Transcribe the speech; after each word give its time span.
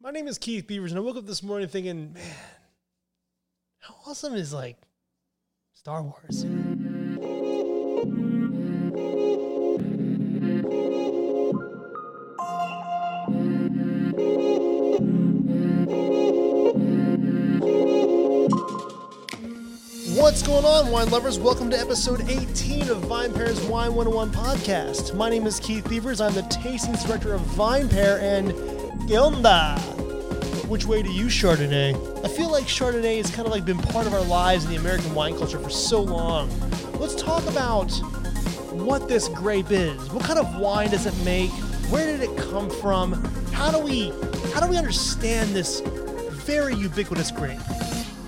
My 0.00 0.12
name 0.12 0.28
is 0.28 0.38
Keith 0.38 0.68
Beavers, 0.68 0.92
and 0.92 0.98
I 1.00 1.02
woke 1.02 1.16
up 1.16 1.26
this 1.26 1.42
morning 1.42 1.66
thinking, 1.66 2.12
man, 2.12 2.22
how 3.80 3.96
awesome 4.06 4.34
is 4.36 4.52
like 4.52 4.76
Star 5.72 6.04
Wars? 6.04 6.44
What's 20.16 20.44
going 20.44 20.64
on, 20.64 20.92
wine 20.92 21.10
lovers? 21.10 21.40
Welcome 21.40 21.70
to 21.70 21.76
episode 21.76 22.20
18 22.30 22.88
of 22.88 22.98
VinePair's 22.98 23.60
Wine 23.62 23.96
101 23.96 24.30
podcast. 24.30 25.16
My 25.16 25.28
name 25.28 25.44
is 25.48 25.58
Keith 25.58 25.88
Beavers. 25.88 26.20
I'm 26.20 26.34
the 26.34 26.42
tastings 26.42 27.04
director 27.04 27.34
of 27.34 27.40
Vine 27.40 27.88
Pair, 27.88 28.20
and 28.20 28.77
¿Qué 29.06 29.18
onda? 29.18 29.78
Which 30.68 30.84
way 30.86 31.02
do 31.02 31.10
you 31.10 31.26
Chardonnay? 31.26 32.24
I 32.24 32.28
feel 32.28 32.50
like 32.50 32.64
Chardonnay 32.64 33.16
has 33.18 33.30
kind 33.30 33.46
of 33.46 33.52
like 33.52 33.64
been 33.64 33.78
part 33.78 34.06
of 34.06 34.12
our 34.12 34.24
lives 34.24 34.64
in 34.64 34.70
the 34.70 34.76
American 34.76 35.14
wine 35.14 35.36
culture 35.36 35.58
for 35.58 35.70
so 35.70 36.02
long. 36.02 36.50
Let's 36.98 37.14
talk 37.14 37.46
about 37.46 37.90
what 38.72 39.08
this 39.08 39.28
grape 39.28 39.70
is. 39.70 40.10
What 40.12 40.24
kind 40.24 40.38
of 40.38 40.58
wine 40.58 40.90
does 40.90 41.06
it 41.06 41.16
make? 41.24 41.50
Where 41.90 42.06
did 42.06 42.28
it 42.28 42.36
come 42.36 42.68
from? 42.68 43.14
How 43.52 43.70
do 43.70 43.78
we 43.78 44.10
how 44.52 44.60
do 44.60 44.68
we 44.68 44.76
understand 44.76 45.54
this 45.54 45.80
very 45.80 46.74
ubiquitous 46.74 47.30
grape? 47.30 47.60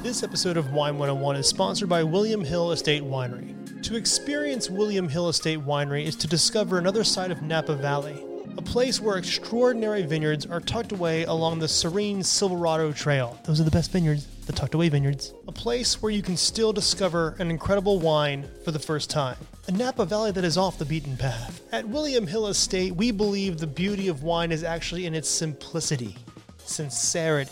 This 0.02 0.22
episode 0.22 0.56
of 0.56 0.72
Wine 0.72 0.96
101 0.96 1.36
is 1.36 1.46
sponsored 1.46 1.90
by 1.90 2.02
William 2.02 2.42
Hill 2.42 2.72
Estate 2.72 3.02
Winery. 3.02 3.82
To 3.82 3.96
experience 3.96 4.70
William 4.70 5.08
Hill 5.08 5.28
Estate 5.28 5.58
Winery 5.58 6.04
is 6.04 6.16
to 6.16 6.26
discover 6.26 6.78
another 6.78 7.04
side 7.04 7.30
of 7.30 7.42
Napa 7.42 7.74
Valley, 7.74 8.24
a 8.56 8.62
place 8.62 9.00
where 9.00 9.16
extraordinary 9.16 10.02
vineyards 10.02 10.46
are 10.46 10.60
tucked 10.60 10.92
away 10.92 11.24
along 11.24 11.58
the 11.58 11.68
serene 11.68 12.22
Silverado 12.22 12.92
Trail. 12.92 13.38
Those 13.44 13.60
are 13.60 13.64
the 13.64 13.70
best 13.70 13.92
vineyards, 13.92 14.26
the 14.46 14.52
tucked 14.52 14.74
away 14.74 14.88
vineyards. 14.88 15.32
A 15.48 15.52
place 15.52 16.02
where 16.02 16.12
you 16.12 16.22
can 16.22 16.36
still 16.36 16.72
discover 16.72 17.36
an 17.38 17.50
incredible 17.50 17.98
wine 17.98 18.48
for 18.64 18.70
the 18.70 18.78
first 18.78 19.10
time. 19.10 19.36
A 19.68 19.72
Napa 19.72 20.04
Valley 20.04 20.32
that 20.32 20.44
is 20.44 20.56
off 20.56 20.78
the 20.78 20.84
beaten 20.84 21.16
path. 21.16 21.62
At 21.72 21.86
William 21.86 22.26
Hill 22.26 22.48
Estate, 22.48 22.94
we 22.94 23.10
believe 23.10 23.58
the 23.58 23.66
beauty 23.66 24.08
of 24.08 24.22
wine 24.22 24.52
is 24.52 24.64
actually 24.64 25.06
in 25.06 25.14
its 25.14 25.28
simplicity, 25.28 26.16
sincerity, 26.58 27.50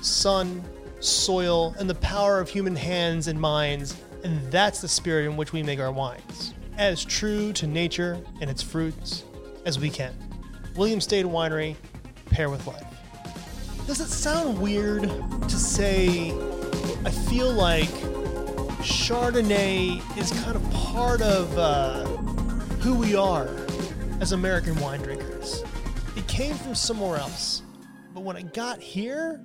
sun, 0.00 0.62
soil, 1.00 1.74
and 1.78 1.88
the 1.88 1.94
power 1.96 2.40
of 2.40 2.48
human 2.48 2.76
hands 2.76 3.28
and 3.28 3.40
minds, 3.40 3.96
and 4.24 4.40
that's 4.50 4.80
the 4.80 4.88
spirit 4.88 5.26
in 5.26 5.36
which 5.36 5.52
we 5.52 5.62
make 5.62 5.80
our 5.80 5.92
wines. 5.92 6.54
As 6.76 7.04
true 7.04 7.52
to 7.54 7.66
nature 7.66 8.18
and 8.40 8.48
its 8.48 8.62
fruits 8.62 9.24
as 9.64 9.78
we 9.78 9.90
can. 9.90 10.14
William 10.78 11.00
State 11.00 11.26
Winery, 11.26 11.74
pair 12.30 12.50
with 12.50 12.64
life. 12.68 12.84
Does 13.88 14.00
it 14.00 14.06
sound 14.06 14.60
weird 14.60 15.02
to 15.02 15.56
say 15.56 16.30
I 17.04 17.10
feel 17.10 17.52
like 17.52 17.88
Chardonnay 18.78 20.00
is 20.16 20.30
kind 20.44 20.54
of 20.54 20.70
part 20.70 21.20
of 21.20 21.58
uh, 21.58 22.04
who 22.78 22.94
we 22.94 23.16
are 23.16 23.48
as 24.20 24.30
American 24.30 24.78
wine 24.78 25.02
drinkers? 25.02 25.64
It 26.14 26.28
came 26.28 26.54
from 26.54 26.76
somewhere 26.76 27.18
else, 27.18 27.62
but 28.14 28.22
when 28.22 28.36
it 28.36 28.54
got 28.54 28.80
here, 28.80 29.44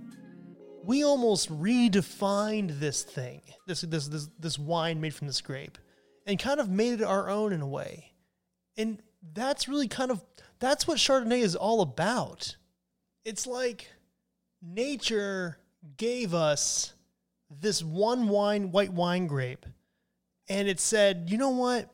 we 0.84 1.04
almost 1.04 1.50
redefined 1.50 2.80
this 2.80 3.02
thing, 3.02 3.42
this 3.66 3.82
this 3.82 4.08
this 4.08 4.30
this 4.38 4.60
wine 4.60 5.02
made 5.02 5.16
from 5.16 5.26
this 5.26 5.42
grape, 5.42 5.80
and 6.28 6.38
kind 6.38 6.60
of 6.60 6.70
made 6.70 7.02
it 7.02 7.06
our 7.06 7.28
own 7.28 7.54
in 7.54 7.62
a 7.62 7.68
way. 7.68 8.14
And 8.78 9.02
that's 9.34 9.68
really 9.68 9.88
kind 9.88 10.12
of 10.12 10.24
that's 10.64 10.88
what 10.88 10.98
Chardonnay 10.98 11.42
is 11.42 11.56
all 11.56 11.82
about. 11.82 12.56
It's 13.26 13.46
like 13.46 13.92
nature 14.62 15.58
gave 15.98 16.34
us 16.34 16.94
this 17.50 17.84
one 17.84 18.30
wine, 18.30 18.72
white 18.72 18.94
wine 18.94 19.28
grape, 19.28 19.66
and 20.48 20.68
it 20.68 20.80
said, 20.80 21.26
you 21.28 21.38
know 21.38 21.50
what? 21.50 21.90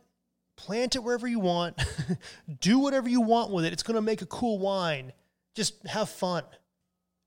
Plant 0.56 0.96
it 0.96 1.04
wherever 1.04 1.28
you 1.28 1.40
want, 1.40 1.82
do 2.60 2.80
whatever 2.80 3.10
you 3.10 3.22
want 3.22 3.52
with 3.52 3.66
it. 3.66 3.74
It's 3.74 3.84
going 3.84 3.96
to 3.96 4.02
make 4.02 4.22
a 4.22 4.28
cool 4.28 4.60
wine. 4.60 5.14
Just 5.56 5.86
have 5.88 6.10
fun. 6.10 6.44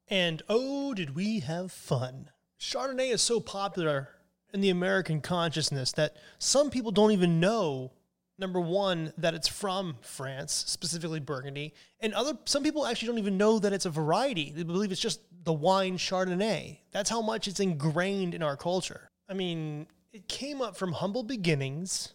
And 0.08 0.42
oh, 0.48 0.94
did 0.94 1.14
we 1.14 1.40
have 1.40 1.72
fun! 1.72 2.30
Chardonnay 2.60 3.12
is 3.12 3.22
so 3.22 3.40
popular 3.40 4.10
in 4.52 4.60
the 4.60 4.70
American 4.70 5.20
consciousness 5.20 5.92
that 5.92 6.16
some 6.38 6.70
people 6.70 6.92
don't 6.92 7.12
even 7.12 7.40
know 7.40 7.92
number 8.38 8.60
one 8.60 9.12
that 9.18 9.34
it's 9.34 9.48
from 9.48 9.96
France, 10.00 10.52
specifically 10.66 11.20
Burgundy, 11.20 11.74
and 12.00 12.14
other 12.14 12.36
some 12.44 12.62
people 12.62 12.86
actually 12.86 13.08
don't 13.08 13.18
even 13.18 13.36
know 13.36 13.58
that 13.58 13.72
it's 13.72 13.86
a 13.86 13.90
variety. 13.90 14.52
They 14.54 14.62
believe 14.62 14.92
it's 14.92 15.00
just 15.00 15.20
the 15.44 15.52
wine 15.52 15.98
Chardonnay. 15.98 16.78
That's 16.92 17.10
how 17.10 17.22
much 17.22 17.48
it's 17.48 17.60
ingrained 17.60 18.34
in 18.34 18.42
our 18.42 18.56
culture. 18.56 19.10
I 19.28 19.34
mean, 19.34 19.86
it 20.12 20.28
came 20.28 20.60
up 20.60 20.76
from 20.76 20.92
humble 20.92 21.22
beginnings, 21.22 22.14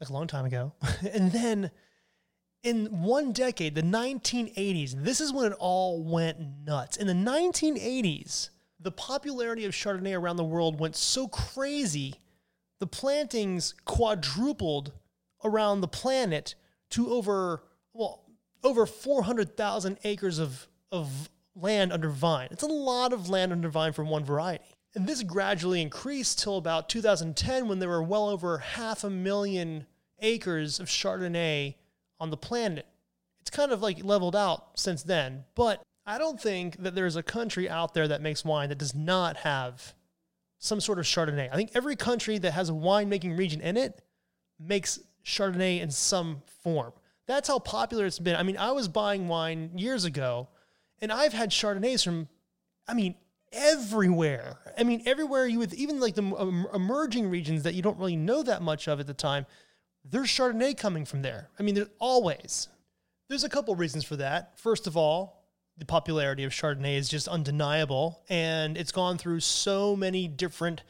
like 0.00 0.10
a 0.10 0.12
long 0.12 0.26
time 0.26 0.44
ago, 0.44 0.72
and 1.12 1.32
then 1.32 1.70
in 2.62 2.86
one 3.02 3.32
decade, 3.32 3.74
the 3.74 3.82
1980s, 3.82 5.04
this 5.04 5.20
is 5.20 5.32
when 5.32 5.52
it 5.52 5.56
all 5.58 6.02
went 6.02 6.38
nuts. 6.64 6.96
In 6.96 7.06
the 7.06 7.12
1980s, 7.12 8.50
the 8.80 8.90
popularity 8.90 9.64
of 9.64 9.72
Chardonnay 9.72 10.18
around 10.18 10.36
the 10.36 10.44
world 10.44 10.78
went 10.78 10.96
so 10.96 11.28
crazy, 11.28 12.14
the 12.80 12.86
plantings 12.86 13.74
quadrupled 13.84 14.92
around 15.44 15.80
the 15.80 15.88
planet 15.88 16.54
to 16.90 17.10
over, 17.10 17.62
well, 17.92 18.24
over 18.62 18.86
400,000 18.86 19.98
acres 20.04 20.38
of, 20.38 20.68
of 20.90 21.30
land 21.54 21.92
under 21.92 22.08
vine. 22.08 22.48
It's 22.50 22.62
a 22.62 22.66
lot 22.66 23.12
of 23.12 23.28
land 23.28 23.52
under 23.52 23.68
vine 23.68 23.92
for 23.92 24.04
one 24.04 24.24
variety. 24.24 24.64
And 24.94 25.06
this 25.06 25.22
gradually 25.22 25.82
increased 25.82 26.38
till 26.38 26.56
about 26.56 26.88
2010 26.88 27.68
when 27.68 27.78
there 27.78 27.88
were 27.88 28.02
well 28.02 28.28
over 28.28 28.58
half 28.58 29.04
a 29.04 29.10
million 29.10 29.86
acres 30.20 30.80
of 30.80 30.88
Chardonnay 30.88 31.74
on 32.18 32.30
the 32.30 32.36
planet. 32.36 32.86
It's 33.40 33.50
kind 33.50 33.70
of 33.70 33.82
like 33.82 34.04
leveled 34.04 34.34
out 34.34 34.78
since 34.78 35.02
then, 35.02 35.44
but 35.54 35.82
I 36.06 36.18
don't 36.18 36.40
think 36.40 36.82
that 36.82 36.94
there's 36.94 37.16
a 37.16 37.22
country 37.22 37.68
out 37.68 37.94
there 37.94 38.08
that 38.08 38.22
makes 38.22 38.44
wine 38.44 38.70
that 38.70 38.78
does 38.78 38.94
not 38.94 39.38
have 39.38 39.94
some 40.58 40.80
sort 40.80 40.98
of 40.98 41.04
Chardonnay. 41.04 41.48
I 41.52 41.56
think 41.56 41.70
every 41.74 41.96
country 41.96 42.38
that 42.38 42.52
has 42.52 42.68
a 42.68 42.72
winemaking 42.72 43.38
region 43.38 43.60
in 43.60 43.76
it 43.76 44.00
makes 44.58 44.98
Chardonnay 45.24 45.80
in 45.80 45.90
some 45.90 46.42
form. 46.62 46.92
That's 47.26 47.48
how 47.48 47.58
popular 47.58 48.06
it's 48.06 48.18
been. 48.18 48.36
I 48.36 48.42
mean, 48.42 48.56
I 48.56 48.72
was 48.72 48.88
buying 48.88 49.28
wine 49.28 49.70
years 49.76 50.04
ago, 50.04 50.48
and 51.00 51.12
I've 51.12 51.32
had 51.32 51.50
Chardonnays 51.50 52.02
from, 52.02 52.28
I 52.88 52.94
mean, 52.94 53.14
everywhere. 53.52 54.58
I 54.76 54.84
mean, 54.84 55.02
everywhere 55.06 55.46
you 55.46 55.58
would, 55.58 55.74
even 55.74 56.00
like 56.00 56.14
the 56.14 56.66
emerging 56.74 57.28
regions 57.28 57.62
that 57.64 57.74
you 57.74 57.82
don't 57.82 57.98
really 57.98 58.16
know 58.16 58.42
that 58.42 58.62
much 58.62 58.88
of 58.88 58.98
at 58.98 59.06
the 59.06 59.14
time, 59.14 59.46
there's 60.04 60.28
Chardonnay 60.28 60.76
coming 60.76 61.04
from 61.04 61.22
there. 61.22 61.50
I 61.58 61.62
mean, 61.62 61.74
there's 61.74 61.90
always. 61.98 62.68
There's 63.28 63.44
a 63.44 63.48
couple 63.48 63.74
reasons 63.76 64.04
for 64.04 64.16
that. 64.16 64.58
First 64.58 64.86
of 64.86 64.96
all, 64.96 65.37
the 65.78 65.86
popularity 65.86 66.44
of 66.44 66.52
Chardonnay 66.52 66.96
is 66.96 67.08
just 67.08 67.28
undeniable, 67.28 68.22
and 68.28 68.76
it's 68.76 68.92
gone 68.92 69.16
through 69.16 69.40
so 69.40 69.94
many 69.94 70.26
different 70.26 70.82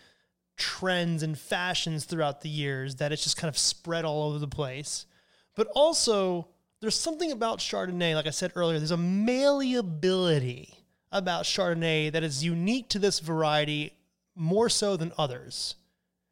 trends 0.57 1.23
and 1.23 1.39
fashions 1.39 2.05
throughout 2.05 2.41
the 2.41 2.49
years 2.49 2.97
that 2.97 3.13
it's 3.13 3.23
just 3.23 3.37
kind 3.37 3.49
of 3.49 3.59
spread 3.59 4.05
all 4.05 4.29
over 4.29 4.39
the 4.39 4.49
place. 4.49 5.07
But 5.55 5.69
also, 5.75 6.49
there's 6.81 6.95
something 6.95 7.33
about 7.33 7.59
Chardonnay, 7.59 8.15
like 8.15 8.27
I 8.27 8.31
said 8.31 8.53
earlier, 8.55 8.79
there's 8.79 8.91
a 8.91 8.97
malleability 8.97 10.75
about 11.13 11.45
Chardonnay 11.45 12.13
that 12.13 12.23
is 12.23 12.45
unique 12.45 12.89
to 12.91 12.99
this 12.99 13.21
variety 13.21 13.93
more 14.35 14.69
so 14.69 14.97
than 14.97 15.13
others. 15.19 15.75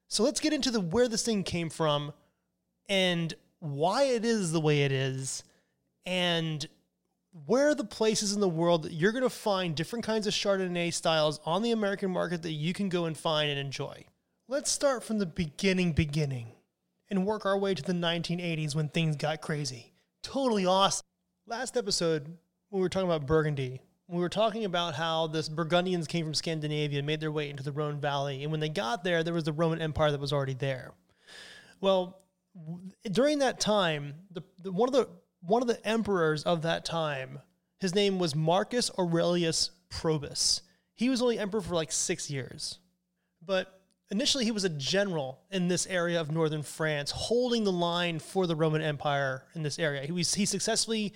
So 0.09 0.23
let's 0.23 0.41
get 0.41 0.53
into 0.53 0.71
the 0.71 0.81
where 0.81 1.09
this 1.09 1.25
thing 1.25 1.43
came 1.43 1.71
from, 1.71 2.13
and 2.89 3.35
why 3.59 4.05
it 4.05 4.25
is 4.25 4.53
the 4.53 4.61
way 4.61 4.83
it 4.83 4.93
is 4.93 5.43
and 6.07 6.67
where 7.45 7.69
are 7.69 7.75
the 7.75 7.85
places 7.85 8.33
in 8.33 8.41
the 8.41 8.49
world 8.49 8.85
that 8.85 8.93
you're 8.93 9.13
going 9.13 9.23
to 9.23 9.31
find 9.31 9.75
different 9.75 10.05
kinds 10.05 10.27
of 10.27 10.33
Chardonnay 10.33 10.93
styles 10.93 11.39
on 11.45 11.63
the 11.63 11.73
American 11.73 12.11
market 12.11 12.43
that 12.43 12.53
you 12.53 12.73
can 12.73 12.89
go 12.89 13.05
and 13.05 13.17
find 13.17 13.51
and 13.51 13.59
enjoy. 13.59 14.05
Let's 14.49 14.71
start 14.71 15.05
from 15.05 15.19
the 15.19 15.27
beginning, 15.27 15.93
beginning, 15.93 16.53
and 17.11 17.27
work 17.27 17.45
our 17.45 17.59
way 17.59 17.75
to 17.75 17.83
the 17.83 17.93
1980s 17.93 18.75
when 18.75 18.89
things 18.89 19.17
got 19.17 19.43
crazy. 19.43 19.93
Totally 20.23 20.65
awesome. 20.65 21.05
Last 21.47 21.77
episode, 21.77 22.25
when 22.71 22.81
we 22.81 22.81
were 22.81 22.89
talking 22.89 23.09
about 23.09 23.27
Burgundy, 23.27 23.81
we 24.09 24.21
were 24.21 24.29
talking 24.29 24.65
about 24.65 24.95
how 24.95 25.27
this 25.27 25.49
Burgundians 25.49 26.07
came 26.07 26.25
from 26.25 26.35
Scandinavia 26.35 26.99
and 26.99 27.07
made 27.07 27.21
their 27.21 27.33
way 27.33 27.51
into 27.51 27.63
the 27.63 27.73
Rhone 27.73 28.01
Valley. 28.01 28.45
And 28.45 28.51
when 28.51 28.61
they 28.61 28.69
got 28.69 29.05
there, 29.05 29.23
there 29.23 29.35
was 29.35 29.45
the 29.45 29.53
Roman 29.53 29.83
Empire 29.83 30.13
that 30.13 30.21
was 30.21 30.33
already 30.33 30.55
there. 30.55 30.93
Well, 31.81 32.21
during 33.11 33.41
that 33.41 33.61
time, 33.61 34.15
the, 34.31 34.43
the, 34.63 34.73
one 34.73 34.89
of 34.89 34.95
the 34.95 35.09
one 35.41 35.63
of 35.63 35.69
the 35.69 35.85
emperors 35.87 36.43
of 36.43 36.63
that 36.63 36.85
time, 36.85 37.41
his 37.79 37.95
name 37.95 38.19
was 38.19 38.35
Marcus 38.35 38.91
Aurelius 38.99 39.71
Probus. 39.91 40.63
He 40.95 41.09
was 41.09 41.21
only 41.21 41.39
emperor 41.39 41.61
for 41.61 41.75
like 41.75 41.93
six 41.93 42.31
years, 42.31 42.79
but 43.45 43.81
initially 44.11 44.45
he 44.45 44.51
was 44.51 44.65
a 44.65 44.71
general 44.71 45.41
in 45.51 45.69
this 45.69 45.87
area 45.87 46.21
of 46.21 46.31
northern 46.31 46.63
France, 46.63 47.11
holding 47.11 47.65
the 47.65 47.73
line 47.73 48.19
for 48.19 48.47
the 48.47 48.57
Roman 48.57 48.83
Empire 48.83 49.45
in 49.55 49.63
this 49.63 49.79
area. 49.79 50.03
He 50.03 50.13
was 50.13 50.35
he 50.35 50.47
successfully 50.47 51.13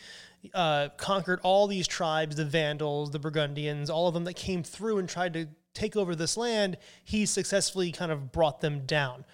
uh, 0.55 0.89
conquered 0.97 1.41
all 1.43 1.67
these 1.67 1.87
tribes, 1.87 2.37
the 2.37 2.45
Vandals, 2.45 3.11
the 3.11 3.19
Burgundians, 3.19 3.91
all 3.91 4.09
of 4.09 4.15
them 4.15 4.25
that 4.25 4.37
came 4.37 4.63
through 4.63 4.99
and 4.99 5.09
tried 5.09 5.33
to 5.35 5.49
take 5.75 5.97
over 5.97 6.15
this 6.15 6.37
land. 6.37 6.77
He 7.05 7.27
successfully 7.27 7.93
kind 7.93 8.13
of 8.13 8.33
brought 8.33 8.61
them 8.61 8.87
down, 8.87 9.25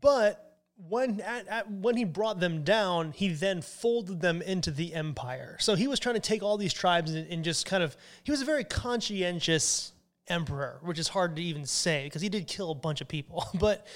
but 0.00 0.53
when 0.76 1.20
at, 1.20 1.46
at, 1.48 1.70
when 1.70 1.96
he 1.96 2.04
brought 2.04 2.40
them 2.40 2.64
down, 2.64 3.12
he 3.12 3.28
then 3.28 3.62
folded 3.62 4.20
them 4.20 4.42
into 4.42 4.70
the 4.70 4.94
empire. 4.94 5.56
So 5.60 5.74
he 5.74 5.86
was 5.86 6.00
trying 6.00 6.16
to 6.16 6.20
take 6.20 6.42
all 6.42 6.56
these 6.56 6.72
tribes 6.72 7.12
and, 7.14 7.26
and 7.28 7.44
just 7.44 7.66
kind 7.66 7.82
of 7.82 7.96
he 8.22 8.30
was 8.30 8.42
a 8.42 8.44
very 8.44 8.64
conscientious 8.64 9.92
emperor, 10.28 10.80
which 10.82 10.98
is 10.98 11.08
hard 11.08 11.36
to 11.36 11.42
even 11.42 11.64
say 11.64 12.04
because 12.04 12.22
he 12.22 12.28
did 12.28 12.46
kill 12.46 12.70
a 12.70 12.74
bunch 12.74 13.00
of 13.00 13.08
people. 13.08 13.46
But 13.58 13.86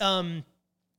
um, 0.00 0.44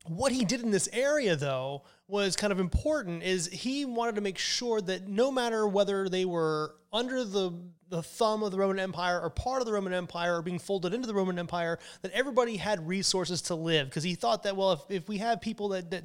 what 0.06 0.32
he 0.32 0.46
did 0.46 0.62
in 0.62 0.72
this 0.72 0.88
area, 0.94 1.36
though, 1.36 1.84
was 2.08 2.36
kind 2.36 2.54
of 2.54 2.60
important. 2.60 3.24
Is 3.24 3.48
he 3.48 3.86
wanted 3.86 4.16
to 4.16 4.22
make 4.22 4.38
sure 4.38 4.82
that 4.82 5.08
no 5.08 5.32
matter 5.32 5.68
whether 5.68 6.10
they 6.10 6.26
were 6.26 6.76
under 6.94 7.24
the 7.24 7.52
the 7.90 8.02
thumb 8.02 8.42
of 8.42 8.52
the 8.52 8.58
Roman 8.58 8.80
Empire 8.80 9.22
or 9.22 9.30
part 9.30 9.62
of 9.62 9.68
the 9.68 9.74
Roman 9.74 9.94
Empire 9.94 10.38
or 10.38 10.42
being 10.42 10.58
folded 10.58 10.96
into 10.96 11.06
the 11.06 11.14
Roman 11.14 11.38
Empire, 11.38 11.78
that 12.02 12.12
everybody 12.12 12.58
had 12.58 12.88
resources 12.88 13.40
to 13.44 13.56
live. 13.56 13.88
Because 13.88 14.04
he 14.04 14.16
thought 14.16 14.44
that 14.44 14.56
well, 14.56 14.72
if, 14.72 14.80
if 14.90 15.08
we 15.08 15.20
have 15.20 15.42
people 15.42 15.70
that 15.70 15.92
that 15.92 16.04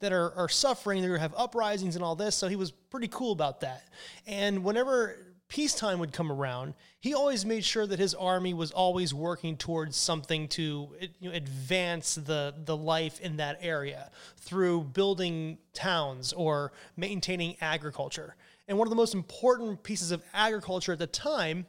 that 0.00 0.12
are, 0.12 0.32
are 0.34 0.48
suffering, 0.48 1.00
they're 1.00 1.10
gonna 1.10 1.20
have 1.20 1.34
uprisings 1.36 1.94
and 1.94 2.04
all 2.04 2.16
this. 2.16 2.34
So 2.34 2.48
he 2.48 2.56
was 2.56 2.72
pretty 2.72 3.08
cool 3.08 3.32
about 3.32 3.60
that. 3.60 3.84
And 4.26 4.64
whenever 4.64 5.16
peacetime 5.50 5.98
would 5.98 6.12
come 6.12 6.32
around, 6.32 6.74
he 7.00 7.12
always 7.12 7.44
made 7.44 7.64
sure 7.64 7.86
that 7.86 7.98
his 7.98 8.14
army 8.14 8.54
was 8.54 8.70
always 8.70 9.12
working 9.12 9.56
towards 9.56 9.96
something 9.96 10.46
to 10.48 10.88
you 11.18 11.28
know, 11.28 11.34
advance 11.34 12.14
the, 12.14 12.54
the 12.64 12.76
life 12.76 13.20
in 13.20 13.36
that 13.36 13.58
area 13.60 14.10
through 14.36 14.84
building 14.84 15.58
towns 15.74 16.32
or 16.32 16.72
maintaining 16.96 17.56
agriculture. 17.60 18.36
And 18.70 18.78
one 18.78 18.86
of 18.86 18.90
the 18.90 18.96
most 18.96 19.14
important 19.14 19.82
pieces 19.82 20.12
of 20.12 20.22
agriculture 20.32 20.92
at 20.92 21.00
the 21.00 21.08
time 21.08 21.66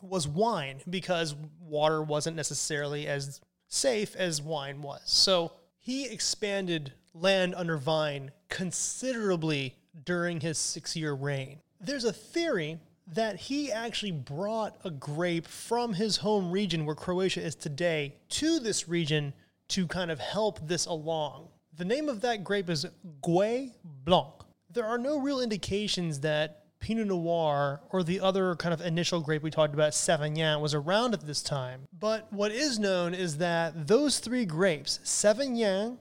was 0.00 0.28
wine 0.28 0.80
because 0.88 1.34
water 1.60 2.00
wasn't 2.00 2.36
necessarily 2.36 3.08
as 3.08 3.40
safe 3.66 4.14
as 4.14 4.40
wine 4.40 4.80
was. 4.80 5.00
So 5.04 5.50
he 5.80 6.06
expanded 6.06 6.92
land 7.12 7.56
under 7.56 7.76
vine 7.76 8.30
considerably 8.48 9.74
during 10.04 10.40
his 10.40 10.58
six 10.58 10.94
year 10.94 11.12
reign. 11.12 11.58
There's 11.80 12.04
a 12.04 12.12
theory 12.12 12.78
that 13.14 13.34
he 13.34 13.72
actually 13.72 14.12
brought 14.12 14.76
a 14.84 14.92
grape 14.92 15.48
from 15.48 15.94
his 15.94 16.18
home 16.18 16.52
region, 16.52 16.86
where 16.86 16.94
Croatia 16.94 17.42
is 17.42 17.56
today, 17.56 18.14
to 18.28 18.60
this 18.60 18.88
region 18.88 19.32
to 19.70 19.88
kind 19.88 20.12
of 20.12 20.20
help 20.20 20.60
this 20.68 20.86
along. 20.86 21.48
The 21.76 21.84
name 21.84 22.08
of 22.08 22.20
that 22.20 22.44
grape 22.44 22.70
is 22.70 22.86
Gouais 23.22 23.72
Blanc. 24.04 24.44
There 24.70 24.84
are 24.84 24.98
no 24.98 25.18
real 25.18 25.40
indications 25.40 26.20
that 26.20 26.64
Pinot 26.78 27.06
Noir 27.06 27.80
or 27.90 28.02
the 28.02 28.20
other 28.20 28.54
kind 28.56 28.74
of 28.74 28.82
initial 28.82 29.20
grape 29.20 29.42
we 29.42 29.50
talked 29.50 29.72
about, 29.72 29.92
Savagnin, 29.92 30.60
was 30.60 30.74
around 30.74 31.14
at 31.14 31.26
this 31.26 31.42
time. 31.42 31.88
But 31.98 32.30
what 32.30 32.52
is 32.52 32.78
known 32.78 33.14
is 33.14 33.38
that 33.38 33.86
those 33.86 34.18
three 34.18 34.44
grapes, 34.44 35.00
Savagnin, 35.02 35.96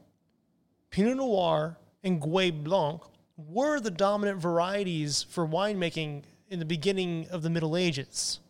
Pinot 0.90 1.16
Noir, 1.16 1.78
and 2.04 2.22
Gouais 2.22 2.52
Blanc, 2.52 3.02
were 3.38 3.80
the 3.80 3.92
dominant 3.92 4.42
varieties 4.42 5.24
for 5.24 5.48
winemaking 5.48 6.24
in 6.50 6.60
the 6.60 6.66
beginning 6.66 7.28
of 7.32 7.44
the 7.44 7.50
Middle 7.50 7.78
Ages. 7.78 8.42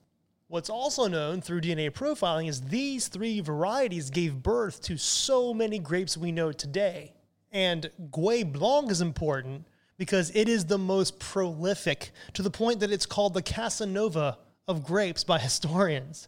What's 0.47 0.69
also 0.69 1.07
known 1.07 1.41
through 1.41 1.61
DNA 1.61 1.91
profiling 1.91 2.47
is 2.47 2.61
these 2.61 3.07
three 3.07 3.41
varieties 3.41 4.09
gave 4.09 4.41
birth 4.41 4.81
to 4.83 4.97
so 4.97 5.53
many 5.53 5.77
grapes 5.77 6.17
we 6.17 6.31
know 6.31 6.51
today. 6.51 7.13
And 7.51 7.91
Gouais 8.11 8.51
Blanc 8.51 8.89
is 8.89 9.01
important 9.01 9.65
because 9.97 10.31
it 10.35 10.47
is 10.47 10.65
the 10.65 10.77
most 10.77 11.19
prolific 11.19 12.11
to 12.33 12.41
the 12.41 12.51
point 12.51 12.79
that 12.79 12.91
it's 12.91 13.05
called 13.05 13.33
the 13.33 13.41
Casanova 13.41 14.37
of 14.67 14.83
grapes 14.83 15.23
by 15.23 15.39
historians. 15.39 16.27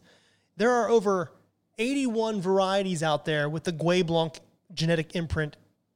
There 0.57 0.71
are 0.71 0.89
over 0.89 1.31
81 1.77 2.42
varieties 2.42 3.01
out 3.04 3.25
there 3.25 3.50
with 3.50 3.63
the 3.63 3.71
Gouais 3.71 4.06
Blanc 4.06 4.39
genetic 4.74 5.16
imprint 5.16 5.56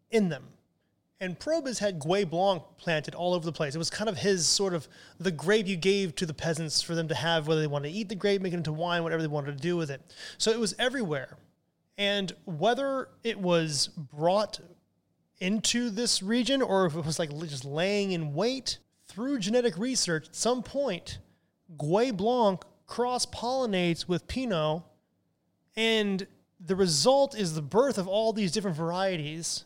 in 0.09 0.29
them. 0.29 0.45
And 1.19 1.39
Probus 1.39 1.79
had 1.79 1.99
Gouais 1.99 2.29
Blanc 2.29 2.63
planted 2.77 3.15
all 3.15 3.33
over 3.33 3.45
the 3.45 3.51
place. 3.51 3.75
It 3.75 3.77
was 3.77 3.89
kind 3.89 4.09
of 4.09 4.17
his 4.17 4.45
sort 4.45 4.73
of 4.73 4.87
the 5.19 5.31
grape 5.31 5.67
you 5.67 5.77
gave 5.77 6.15
to 6.15 6.25
the 6.25 6.33
peasants 6.33 6.81
for 6.81 6.95
them 6.95 7.07
to 7.07 7.15
have, 7.15 7.47
whether 7.47 7.61
they 7.61 7.67
wanted 7.67 7.89
to 7.89 7.93
eat 7.93 8.09
the 8.09 8.15
grape, 8.15 8.41
make 8.41 8.53
it 8.53 8.57
into 8.57 8.73
wine, 8.73 9.03
whatever 9.03 9.21
they 9.21 9.27
wanted 9.27 9.55
to 9.55 9.61
do 9.61 9.77
with 9.77 9.89
it. 9.89 10.01
So 10.37 10.51
it 10.51 10.59
was 10.59 10.75
everywhere. 10.77 11.37
And 11.97 12.33
whether 12.45 13.09
it 13.23 13.39
was 13.39 13.87
brought 13.87 14.59
into 15.43 15.89
this 15.89 16.23
region 16.23 16.61
or 16.61 16.85
if 16.85 16.95
it 16.95 17.05
was 17.05 17.19
like 17.19 17.29
just 17.41 17.65
laying 17.65 18.13
in 18.13 18.33
wait 18.33 18.77
through 19.07 19.39
genetic 19.39 19.77
research, 19.77 20.29
at 20.29 20.35
some 20.35 20.63
point, 20.63 21.19
Gouais 21.77 22.15
Blanc 22.15 22.63
cross 22.87 23.25
pollinates 23.25 24.07
with 24.07 24.25
Pinot. 24.27 24.83
And 25.75 26.25
the 26.61 26.77
result 26.77 27.37
is 27.37 27.55
the 27.55 27.61
birth 27.61 27.97
of 27.97 28.07
all 28.07 28.31
these 28.31 28.53
different 28.53 28.77
varieties. 28.77 29.65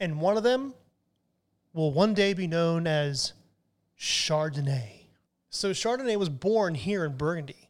And 0.00 0.20
one 0.20 0.36
of 0.36 0.42
them 0.42 0.74
will 1.72 1.92
one 1.92 2.14
day 2.14 2.34
be 2.34 2.48
known 2.48 2.88
as 2.88 3.34
Chardonnay. 3.96 5.02
So, 5.48 5.70
Chardonnay 5.70 6.16
was 6.16 6.28
born 6.28 6.74
here 6.74 7.04
in 7.04 7.16
Burgundy. 7.16 7.63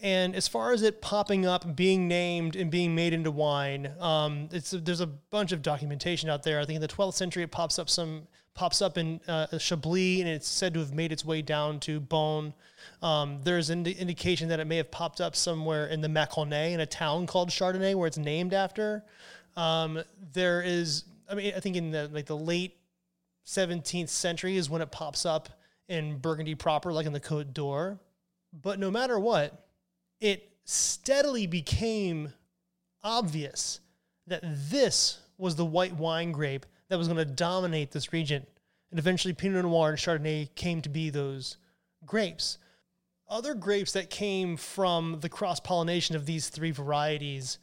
And 0.00 0.36
as 0.36 0.46
far 0.46 0.72
as 0.72 0.82
it 0.82 1.00
popping 1.00 1.44
up, 1.44 1.74
being 1.74 2.06
named, 2.06 2.54
and 2.54 2.70
being 2.70 2.94
made 2.94 3.12
into 3.12 3.30
wine, 3.30 3.92
um, 3.98 4.48
it's 4.52 4.70
there's 4.70 5.00
a 5.00 5.06
bunch 5.06 5.50
of 5.52 5.60
documentation 5.60 6.30
out 6.30 6.44
there. 6.44 6.60
I 6.60 6.64
think 6.64 6.76
in 6.76 6.82
the 6.82 6.88
12th 6.88 7.14
century, 7.14 7.42
it 7.42 7.50
pops 7.50 7.78
up 7.78 7.90
some 7.90 8.28
pops 8.54 8.82
up 8.82 8.98
in 8.98 9.20
uh, 9.28 9.46
Chablis, 9.58 10.20
and 10.20 10.28
it's 10.28 10.48
said 10.48 10.74
to 10.74 10.80
have 10.80 10.92
made 10.92 11.12
its 11.12 11.24
way 11.24 11.42
down 11.42 11.78
to 11.80 12.00
Beaune. 12.00 12.52
Um, 13.02 13.40
there's 13.44 13.70
an 13.70 13.86
indication 13.86 14.48
that 14.48 14.58
it 14.58 14.66
may 14.66 14.76
have 14.78 14.90
popped 14.90 15.20
up 15.20 15.36
somewhere 15.36 15.86
in 15.86 16.00
the 16.00 16.08
Mâconnais, 16.08 16.72
in 16.72 16.80
a 16.80 16.86
town 16.86 17.26
called 17.26 17.50
Chardonnay, 17.50 17.94
where 17.94 18.08
it's 18.08 18.18
named 18.18 18.52
after. 18.52 19.04
Um, 19.56 20.02
there 20.32 20.60
is, 20.62 21.04
I 21.28 21.36
mean, 21.36 21.52
I 21.56 21.60
think 21.60 21.76
in 21.76 21.90
the 21.92 22.08
like 22.12 22.26
the 22.26 22.36
late 22.36 22.76
17th 23.46 24.08
century 24.08 24.56
is 24.56 24.68
when 24.68 24.82
it 24.82 24.90
pops 24.90 25.24
up 25.24 25.48
in 25.88 26.18
Burgundy 26.18 26.54
proper, 26.54 26.92
like 26.92 27.06
in 27.06 27.12
the 27.12 27.20
Côte 27.20 27.52
d'Or. 27.52 27.98
But 28.52 28.78
no 28.78 28.90
matter 28.90 29.18
what, 29.18 29.67
it 30.20 30.50
steadily 30.64 31.46
became 31.46 32.32
obvious 33.02 33.80
that 34.26 34.42
this 34.42 35.20
was 35.38 35.56
the 35.56 35.64
white 35.64 35.94
wine 35.94 36.32
grape 36.32 36.66
that 36.88 36.98
was 36.98 37.08
going 37.08 37.18
to 37.18 37.24
dominate 37.24 37.90
this 37.90 38.12
region. 38.12 38.46
And 38.90 38.98
eventually, 38.98 39.34
Pinot 39.34 39.64
Noir 39.64 39.90
and 39.90 39.98
Chardonnay 39.98 40.54
came 40.54 40.80
to 40.82 40.88
be 40.88 41.10
those 41.10 41.56
grapes. 42.04 42.58
Other 43.28 43.54
grapes 43.54 43.92
that 43.92 44.10
came 44.10 44.56
from 44.56 45.18
the 45.20 45.28
cross 45.28 45.60
pollination 45.60 46.16
of 46.16 46.26
these 46.26 46.48
three 46.48 46.70
varieties 46.70 47.58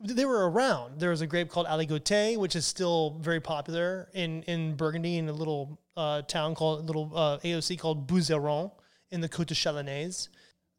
they 0.00 0.24
were 0.24 0.50
around. 0.50 1.00
There 1.00 1.10
was 1.10 1.20
a 1.20 1.26
grape 1.26 1.48
called 1.48 1.66
Aligoté, 1.66 2.36
which 2.36 2.56
is 2.56 2.66
still 2.66 3.18
very 3.20 3.40
popular 3.40 4.08
in, 4.12 4.42
in 4.42 4.74
Burgundy 4.74 5.16
in 5.16 5.28
a 5.28 5.32
little 5.32 5.78
uh, 5.96 6.22
town 6.22 6.54
called 6.54 6.86
little 6.86 7.10
uh, 7.14 7.38
AOC 7.38 7.78
called 7.78 8.06
Bouzeron 8.06 8.70
in 9.10 9.20
the 9.20 9.28
Côte 9.28 9.46
de 9.46 9.54
Chalonnaise. 9.54 10.28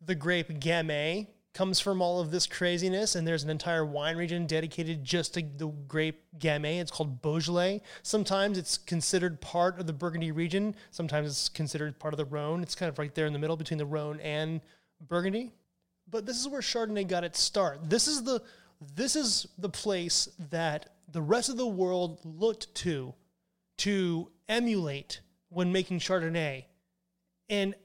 The 0.05 0.15
grape 0.15 0.49
Gamay 0.59 1.27
comes 1.53 1.79
from 1.79 2.01
all 2.01 2.19
of 2.19 2.31
this 2.31 2.45
craziness, 2.45 3.15
and 3.15 3.25
there's 3.25 3.43
an 3.43 3.49
entire 3.49 3.85
wine 3.85 4.17
region 4.17 4.45
dedicated 4.45 5.03
just 5.03 5.33
to 5.33 5.41
the 5.41 5.67
grape 5.87 6.21
Gamay. 6.37 6.79
It's 6.81 6.91
called 6.91 7.21
Beaujolais. 7.21 7.81
Sometimes 8.03 8.57
it's 8.57 8.77
considered 8.77 9.39
part 9.39 9.79
of 9.79 9.87
the 9.87 9.93
Burgundy 9.93 10.31
region. 10.31 10.75
Sometimes 10.91 11.29
it's 11.29 11.49
considered 11.49 11.97
part 11.97 12.13
of 12.13 12.17
the 12.17 12.25
Rhone. 12.25 12.61
It's 12.61 12.75
kind 12.75 12.89
of 12.89 12.99
right 12.99 13.15
there 13.15 13.25
in 13.25 13.33
the 13.33 13.39
middle 13.39 13.55
between 13.55 13.77
the 13.77 13.85
Rhone 13.85 14.19
and 14.19 14.59
Burgundy. 15.07 15.53
But 16.09 16.25
this 16.25 16.39
is 16.39 16.47
where 16.47 16.61
Chardonnay 16.61 17.07
got 17.07 17.23
its 17.23 17.39
start. 17.39 17.89
This 17.89 18.07
is 18.07 18.23
the 18.23 18.41
this 18.93 19.15
is 19.15 19.47
the 19.57 19.69
place 19.69 20.27
that 20.51 20.89
the 21.11 21.21
rest 21.21 21.49
of 21.49 21.55
the 21.57 21.65
world 21.65 22.19
looked 22.25 22.75
to 22.75 23.13
to 23.77 24.29
emulate 24.49 25.21
when 25.49 25.71
making 25.71 25.99
Chardonnay. 25.99 26.65
And 27.49 27.75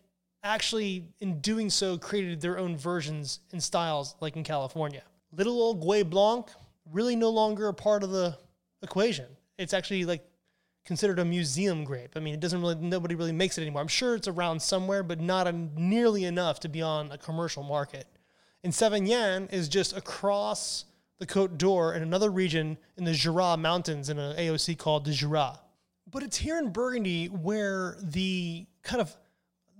actually, 0.42 1.04
in 1.20 1.40
doing 1.40 1.70
so, 1.70 1.98
created 1.98 2.40
their 2.40 2.58
own 2.58 2.76
versions 2.76 3.40
and 3.52 3.62
styles, 3.62 4.14
like 4.20 4.36
in 4.36 4.44
California. 4.44 5.02
Little 5.32 5.60
old 5.60 5.82
Gouais 5.82 6.08
Blanc, 6.08 6.48
really 6.90 7.16
no 7.16 7.30
longer 7.30 7.68
a 7.68 7.74
part 7.74 8.02
of 8.02 8.10
the 8.10 8.36
equation. 8.82 9.26
It's 9.58 9.74
actually 9.74 10.04
like 10.04 10.24
considered 10.84 11.18
a 11.18 11.24
museum 11.24 11.84
grape. 11.84 12.12
I 12.16 12.20
mean, 12.20 12.34
it 12.34 12.40
doesn't 12.40 12.60
really, 12.60 12.74
nobody 12.76 13.14
really 13.14 13.32
makes 13.32 13.58
it 13.58 13.62
anymore. 13.62 13.82
I'm 13.82 13.88
sure 13.88 14.14
it's 14.14 14.28
around 14.28 14.60
somewhere, 14.60 15.02
but 15.02 15.20
not 15.20 15.46
a, 15.46 15.52
nearly 15.52 16.24
enough 16.24 16.60
to 16.60 16.68
be 16.68 16.82
on 16.82 17.12
a 17.12 17.18
commercial 17.18 17.62
market. 17.62 18.06
And 18.64 18.72
Savagnin 18.72 19.52
is 19.52 19.68
just 19.68 19.96
across 19.96 20.86
the 21.18 21.26
Côte 21.26 21.58
d'Or 21.58 21.94
in 21.94 22.02
another 22.02 22.30
region 22.30 22.78
in 22.96 23.04
the 23.04 23.12
Jura 23.12 23.56
Mountains 23.56 24.08
in 24.08 24.18
an 24.18 24.36
AOC 24.36 24.78
called 24.78 25.04
the 25.04 25.12
Jura. 25.12 25.60
But 26.10 26.22
it's 26.22 26.38
here 26.38 26.58
in 26.58 26.70
Burgundy 26.70 27.26
where 27.26 27.96
the 28.02 28.66
kind 28.82 29.00
of 29.00 29.14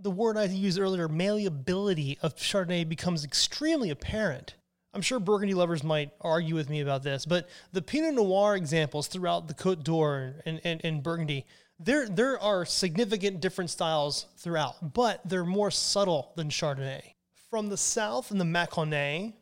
the 0.03 0.11
word 0.11 0.37
I 0.37 0.45
used 0.45 0.79
earlier, 0.79 1.09
malleability 1.09 2.19
of 2.23 2.37
Chardonnay 2.37 2.89
becomes 2.89 3.25
extremely 3.25 3.91
apparent. 3.91 4.55
I'm 4.93 5.03
sure 5.03 5.21
Burgundy 5.21 5.55
lovers 5.55 5.85
might 5.85 6.11
argue 6.21 6.55
with 6.55 6.69
me 6.69 6.81
about 6.81 7.03
this, 7.03 7.25
but 7.25 7.49
the 7.73 7.83
Pinot 7.83 8.15
Noir 8.15 8.57
examples 8.57 9.07
throughout 9.07 9.47
the 9.47 9.55
Côte 9.55 9.85
d'Or 9.85 10.35
and, 10.45 10.61
and, 10.65 10.81
and 10.85 11.03
Burgundy, 11.03 11.47
there, 11.79 12.09
there 12.09 12.39
are 12.41 12.65
significant 12.65 13.41
different 13.41 13.71
styles 13.71 14.27
throughout, 14.37 14.93
but 14.93 15.21
they're 15.25 15.45
more 15.45 15.71
subtle 15.71 16.33
than 16.37 16.51
Chardonnay. 16.51 17.03
From 17.49 17.69
the 17.69 17.77
south 17.77 18.31
in 18.31 18.39
the 18.39 18.45
Mâconnais 18.45 19.35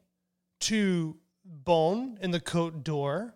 to 0.60 1.16
Beaune 1.64 2.18
in 2.20 2.30
the 2.30 2.40
Côte 2.40 2.84
d'Or 2.84 3.34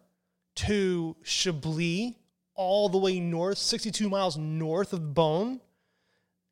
to 0.56 1.16
Chablis, 1.22 2.14
all 2.54 2.88
the 2.88 2.98
way 2.98 3.18
north, 3.18 3.58
62 3.58 4.08
miles 4.08 4.36
north 4.36 4.92
of 4.92 5.14
Beaune, 5.14 5.60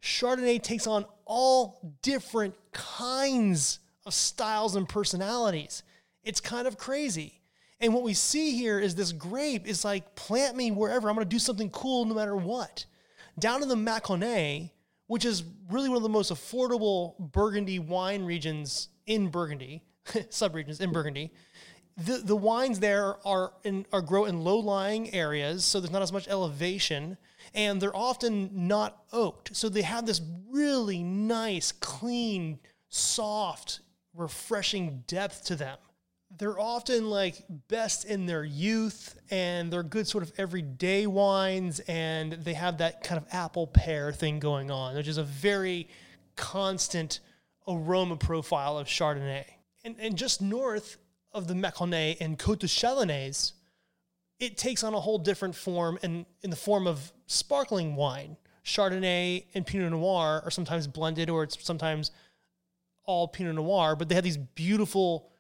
Chardonnay 0.03 0.63
takes 0.63 0.87
on 0.87 1.05
all 1.25 1.97
different 2.03 2.55
kinds 2.73 3.81
of 4.07 4.15
styles 4.15 4.77
and 4.77 4.89
personalities. 4.89 5.83
It's 6.25 6.41
kind 6.41 6.67
of 6.67 6.79
crazy. 6.79 7.41
And 7.81 7.95
what 7.95 8.03
we 8.03 8.15
see 8.15 8.57
here 8.57 8.79
is 8.79 8.95
this 8.95 9.13
grape 9.13 9.67
is 9.67 9.85
like, 9.85 10.15
plant 10.15 10.57
me 10.57 10.71
wherever. 10.71 11.09
I'm 11.09 11.15
going 11.15 11.27
to 11.27 11.31
do 11.31 11.39
something 11.39 11.71
cool 11.71 12.05
no 12.05 12.15
matter 12.15 12.37
what. 12.37 12.85
Down 13.39 13.63
in 13.63 13.69
the 13.69 13.75
Mâconnais, 13.75 14.71
which 15.07 15.25
is 15.25 15.45
really 15.71 15.89
one 15.89 15.97
of 15.97 16.03
the 16.03 16.09
most 16.09 16.33
affordable 16.33 17.19
Burgundy 17.19 17.79
wine 17.79 18.25
regions 18.25 18.89
in 19.07 19.29
Burgundy, 19.29 19.83
subregions 20.07 20.81
in 20.81 20.93
Burgundy, 20.93 21.33
the, 21.97 22.19
the 22.19 22.37
wines 22.37 22.81
there 22.81 23.17
are 23.27 23.53
in, 23.65 23.87
are 23.93 24.03
grow 24.03 24.25
in 24.27 24.43
low 24.43 24.59
lying 24.59 25.13
areas, 25.15 25.65
so 25.65 25.81
there's 25.81 25.91
not 25.91 26.03
as 26.03 26.13
much 26.13 26.29
elevation, 26.29 27.17
and 27.55 27.81
they're 27.81 27.97
often 27.97 28.51
not 28.69 29.05
oaked. 29.13 29.57
So 29.57 29.69
they 29.69 29.83
have 29.83 30.07
this 30.07 30.21
really 30.51 31.03
nice, 31.03 31.73
clean, 31.73 32.59
soft, 32.89 33.81
refreshing 34.15 35.05
depth 35.07 35.45
to 35.47 35.57
them. 35.57 35.79
They're 36.39 36.61
often 36.61 37.11
like 37.11 37.45
best 37.69 38.05
in 38.05 38.27
their 38.27 38.45
youth 38.45 39.19
and 39.31 39.73
they're 39.73 39.83
good 39.83 40.07
sort 40.07 40.23
of 40.23 40.33
everyday 40.39 41.07
wines 41.07 41.81
and 41.81 42.33
they 42.33 42.55
have 42.55 42.79
that 42.79 43.03
kind 43.03 43.21
of 43.21 43.27
apple 43.33 43.67
pear 43.67 44.13
thing 44.13 44.39
going 44.39 44.71
on, 44.71 44.95
which 44.95 45.09
is 45.09 45.19
a 45.19 45.25
very 45.25 45.89
constant 46.37 47.21
aroma 47.67 48.17
profile 48.17 48.79
of 48.79 48.87
Chardonnay. 48.87 49.45
And, 49.85 49.97
and 49.99 50.17
just 50.17 50.41
north 50.41 50.99
of 51.33 51.49
the 51.49 51.55
Mâconnais 51.55 52.17
and 52.21 52.39
Côte 52.39 52.61
de 52.61 52.67
Chalonnaise, 52.67 53.53
it 54.39 54.57
takes 54.57 54.83
on 54.85 54.95
a 54.95 55.01
whole 55.01 55.19
different 55.19 55.55
form 55.55 55.99
in, 56.03 56.27
in 56.43 56.51
the 56.51 56.57
form 56.57 56.87
of 56.87 57.13
sparkling 57.31 57.95
wine. 57.95 58.37
Chardonnay 58.65 59.45
and 59.55 59.65
Pinot 59.65 59.93
Noir 59.93 60.43
are 60.45 60.51
sometimes 60.51 60.87
blended 60.87 61.31
or 61.31 61.45
it's 61.45 61.65
sometimes 61.65 62.11
all 63.05 63.29
Pinot 63.29 63.55
Noir, 63.55 63.95
but 63.97 64.09
they 64.09 64.15
have 64.17 64.25
these 64.25 64.37
beautiful, 64.37 65.31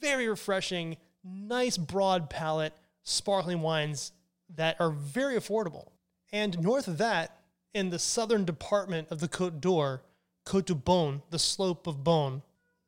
very 0.00 0.26
refreshing, 0.26 0.96
nice 1.22 1.76
broad 1.76 2.30
palate 2.30 2.72
sparkling 3.02 3.60
wines 3.60 4.12
that 4.56 4.80
are 4.80 4.90
very 4.90 5.36
affordable. 5.36 5.90
And 6.32 6.58
north 6.60 6.88
of 6.88 6.98
that, 6.98 7.38
in 7.74 7.90
the 7.90 7.98
southern 7.98 8.44
department 8.44 9.08
of 9.10 9.20
the 9.20 9.28
Côte 9.28 9.60
d'Or, 9.60 10.02
Côte 10.46 10.66
de 10.66 10.74
Beaune, 10.74 11.22
the 11.30 11.38
slope 11.38 11.86
of 11.86 12.02
Beaune, 12.04 12.42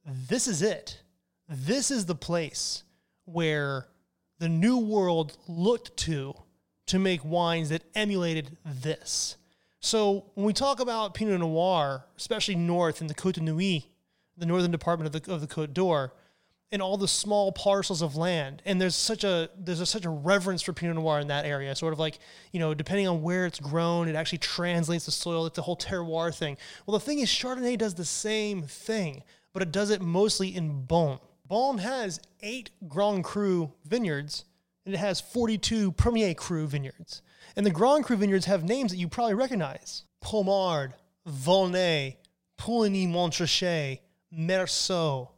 this 0.05 0.49
is 0.49 0.63
it. 0.63 1.03
This 1.49 1.91
is 1.91 2.07
the 2.07 2.15
place 2.15 2.85
where 3.25 3.89
the 4.39 4.49
New 4.49 4.79
World 4.79 5.37
looked 5.47 5.97
to 5.99 6.35
to 6.87 6.99
make 6.99 7.25
wines 7.25 7.69
that 7.69 7.83
emulated 7.95 8.57
this. 8.65 9.37
So 9.81 10.27
when 10.35 10.47
we 10.47 10.53
talk 10.53 10.81
about 10.81 11.15
Pinot 11.15 11.41
Noir, 11.41 12.07
especially 12.17 12.55
north 12.55 13.01
in 13.01 13.07
the 13.07 13.15
Côte 13.15 13.35
de 13.35 13.41
Nuits 13.41 13.87
the 14.37 14.47
northern 14.47 14.71
department 14.71 15.15
of 15.15 15.23
the 15.23 15.33
of 15.33 15.41
the 15.41 15.47
Côte 15.47 15.73
d'Or, 15.73 16.13
and 16.73 16.83
all 16.83 16.97
the 16.97 17.09
small 17.09 17.53
parcels 17.53 18.03
of 18.03 18.17
land. 18.17 18.61
And 18.65 18.81
there's 18.81 18.97
such 18.97 19.25
a 19.25 19.49
there's 19.57 19.81
a, 19.81 19.87
such 19.87 20.05
a 20.05 20.11
reverence 20.11 20.63
for 20.63 20.73
Pinot 20.73 20.97
Noir 20.97 21.21
in 21.21 21.29
that 21.29 21.47
area. 21.47 21.75
Sort 21.75 21.93
of 21.93 21.99
like 21.99 22.19
you 22.53 22.61
know, 22.61 22.75
depending 22.75 23.09
on 23.09 23.23
where 23.23 23.47
it's 23.47 23.61
grown, 23.61 24.09
it 24.09 24.17
actually 24.17 24.39
translates 24.39 25.07
the 25.07 25.13
soil. 25.13 25.47
It's 25.47 25.59
a 25.59 25.63
whole 25.63 25.77
terroir 25.77 26.35
thing. 26.35 26.57
Well, 26.87 26.99
the 26.99 27.05
thing 27.05 27.21
is, 27.21 27.29
Chardonnay 27.29 27.79
does 27.79 27.95
the 27.95 28.05
same 28.05 28.63
thing, 28.63 29.23
but 29.53 29.63
it 29.63 29.73
does 29.73 29.91
it 29.91 30.03
mostly 30.03 30.55
in 30.55 30.87
Beaune. 30.87 31.21
Beaune 31.49 31.79
has 31.79 32.21
eight 32.41 32.71
Grand 32.89 33.23
Cru 33.23 33.73
vineyards, 33.85 34.45
and 34.87 34.95
it 34.95 34.99
has 34.99 35.21
42 35.21 35.93
Premier 35.93 36.33
Cru 36.33 36.67
vineyards. 36.67 37.21
And 37.57 37.67
the 37.67 37.71
Grand 37.71 38.05
Cru 38.05 38.17
vineyards 38.17 38.47
have 38.47 38.65
names 38.65 38.93
that 38.93 38.99
you 38.99 39.09
probably 39.09 39.35
recognize: 39.35 40.05
Pommard, 40.23 40.95
Volnay, 41.27 42.17
Puligny-Montrachet, 42.59 44.01
Meursault. 44.33 45.31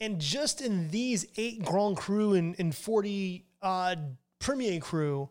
And 0.00 0.20
just 0.20 0.60
in 0.60 0.90
these 0.90 1.26
eight 1.36 1.62
Grand 1.64 1.96
Cru 1.96 2.34
and, 2.34 2.56
and 2.58 2.74
40 2.74 3.44
uh, 3.62 3.96
Premier 4.38 4.80
Cru, 4.80 5.28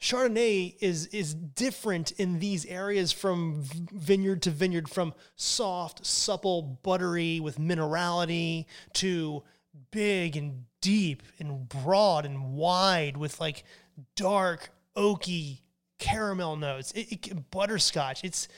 Chardonnay 0.00 0.74
is 0.80 1.06
is 1.06 1.32
different 1.32 2.10
in 2.12 2.40
these 2.40 2.66
areas 2.66 3.12
from 3.12 3.62
vineyard 3.92 4.42
to 4.42 4.50
vineyard, 4.50 4.88
from 4.88 5.14
soft, 5.36 6.04
supple, 6.04 6.80
buttery 6.82 7.38
with 7.38 7.58
minerality 7.58 8.66
to 8.94 9.44
big 9.90 10.36
and 10.36 10.64
deep 10.80 11.22
and 11.38 11.68
broad 11.68 12.26
and 12.26 12.54
wide 12.54 13.16
with 13.16 13.40
like 13.40 13.64
dark, 14.16 14.70
oaky 14.96 15.60
caramel 15.98 16.56
notes. 16.56 16.92
It, 16.92 17.26
it, 17.26 17.50
butterscotch. 17.50 18.24
It's 18.24 18.48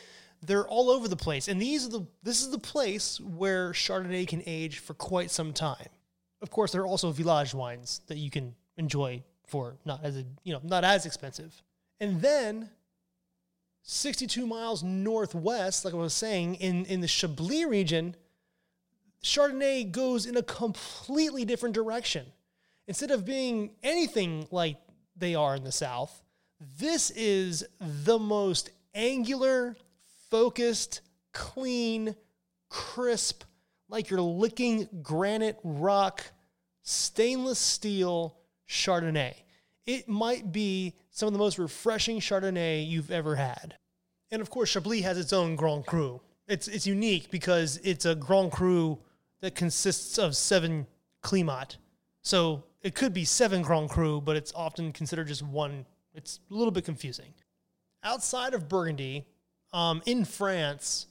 they're 0.42 0.66
all 0.66 0.90
over 0.90 1.09
the 1.09 1.16
place. 1.16 1.49
And 1.49 1.61
these 1.61 1.87
are 1.87 1.90
the 1.90 2.06
this 2.23 2.42
is 2.42 2.50
the 2.50 2.59
place 2.59 3.21
where 3.21 3.73
Chardonnay 3.73 4.26
can 4.26 4.42
age 4.47 4.78
for 4.78 4.94
quite 4.94 5.30
some 5.30 5.52
time. 5.52 5.88
Of 6.42 6.50
course, 6.50 6.73
there 6.73 6.83
are 6.83 6.87
also 6.87 7.11
village 7.11 7.54
wines 7.54 8.00
that 8.09 8.18
you 8.18 8.30
can 8.30 8.54
enjoy 8.76 9.23
for 9.47 9.76
not 9.85 10.04
as 10.04 10.16
a, 10.16 10.25
you 10.42 10.52
know, 10.52 10.61
not 10.62 10.85
as 10.85 11.06
expensive. 11.06 11.62
And 12.00 12.21
then 12.21 12.71
62 13.83 14.47
miles 14.47 14.83
northwest, 14.83 15.85
like 15.85 15.94
I 15.94 15.99
was 15.99 16.14
saying, 16.14 16.56
in, 16.56 16.87
in 16.87 17.00
the 17.00 17.09
Chablis 17.09 17.66
region, 17.66 18.16
Chardonnay 19.25 19.90
goes 19.90 20.26
in 20.26 20.37
a 20.37 20.43
completely 20.43 21.47
different 21.47 21.75
direction. 21.75 22.26
Instead 22.87 23.11
of 23.11 23.25
being 23.25 23.71
anything 23.83 24.47
like 24.50 24.76
they 25.16 25.35
are 25.35 25.57
in 25.57 25.64
the 25.64 25.73
South, 25.73 26.23
this 26.78 27.11
is 27.11 27.64
the 27.81 28.19
most 28.19 28.69
angular, 28.95 29.76
focused, 30.31 31.00
clean, 31.33 32.14
crisp, 32.69 33.45
like 33.88 34.11
you're 34.11 34.21
licking 34.21 34.88
granite 35.02 35.59
rock, 35.64 36.23
stainless 36.83 37.59
steel 37.59 38.37
Chardonnay. 38.69 39.35
It 39.87 40.07
might 40.07 40.52
be 40.52 40.95
some 41.11 41.28
of 41.28 41.33
the 41.33 41.38
most 41.38 41.59
refreshing 41.59 42.21
Chardonnay 42.21 42.87
you've 42.87 43.11
ever 43.11 43.37
had. 43.37 43.76
And 44.31 44.43
of 44.43 44.50
course, 44.50 44.71
Chablis 44.71 45.02
has 45.02 45.16
its 45.16 45.33
own 45.33 45.57
Grand 45.57 45.87
Cru. 45.87 46.21
It's, 46.47 46.69
it's 46.69 46.87
unique 46.87 47.31
because 47.31 47.78
it's 47.83 48.04
a 48.04 48.14
Grand 48.14 48.52
Cru 48.52 48.99
that 49.44 49.54
consists 49.54 50.16
of 50.16 50.34
seven 50.34 50.86
Climat. 51.22 51.76
So 52.22 52.64
it 52.80 52.94
could 52.94 53.12
be 53.12 53.26
seven 53.26 53.60
Grand 53.60 53.90
Cru, 53.90 54.22
but 54.22 54.36
it's 54.36 54.54
often 54.54 54.90
considered 54.90 55.28
just 55.28 55.42
one. 55.42 55.84
It's 56.14 56.40
a 56.50 56.54
little 56.54 56.70
bit 56.70 56.86
confusing. 56.86 57.34
Outside 58.02 58.54
of 58.54 58.70
Burgundy, 58.70 59.26
um, 59.74 60.00
in 60.06 60.24
France, 60.24 61.08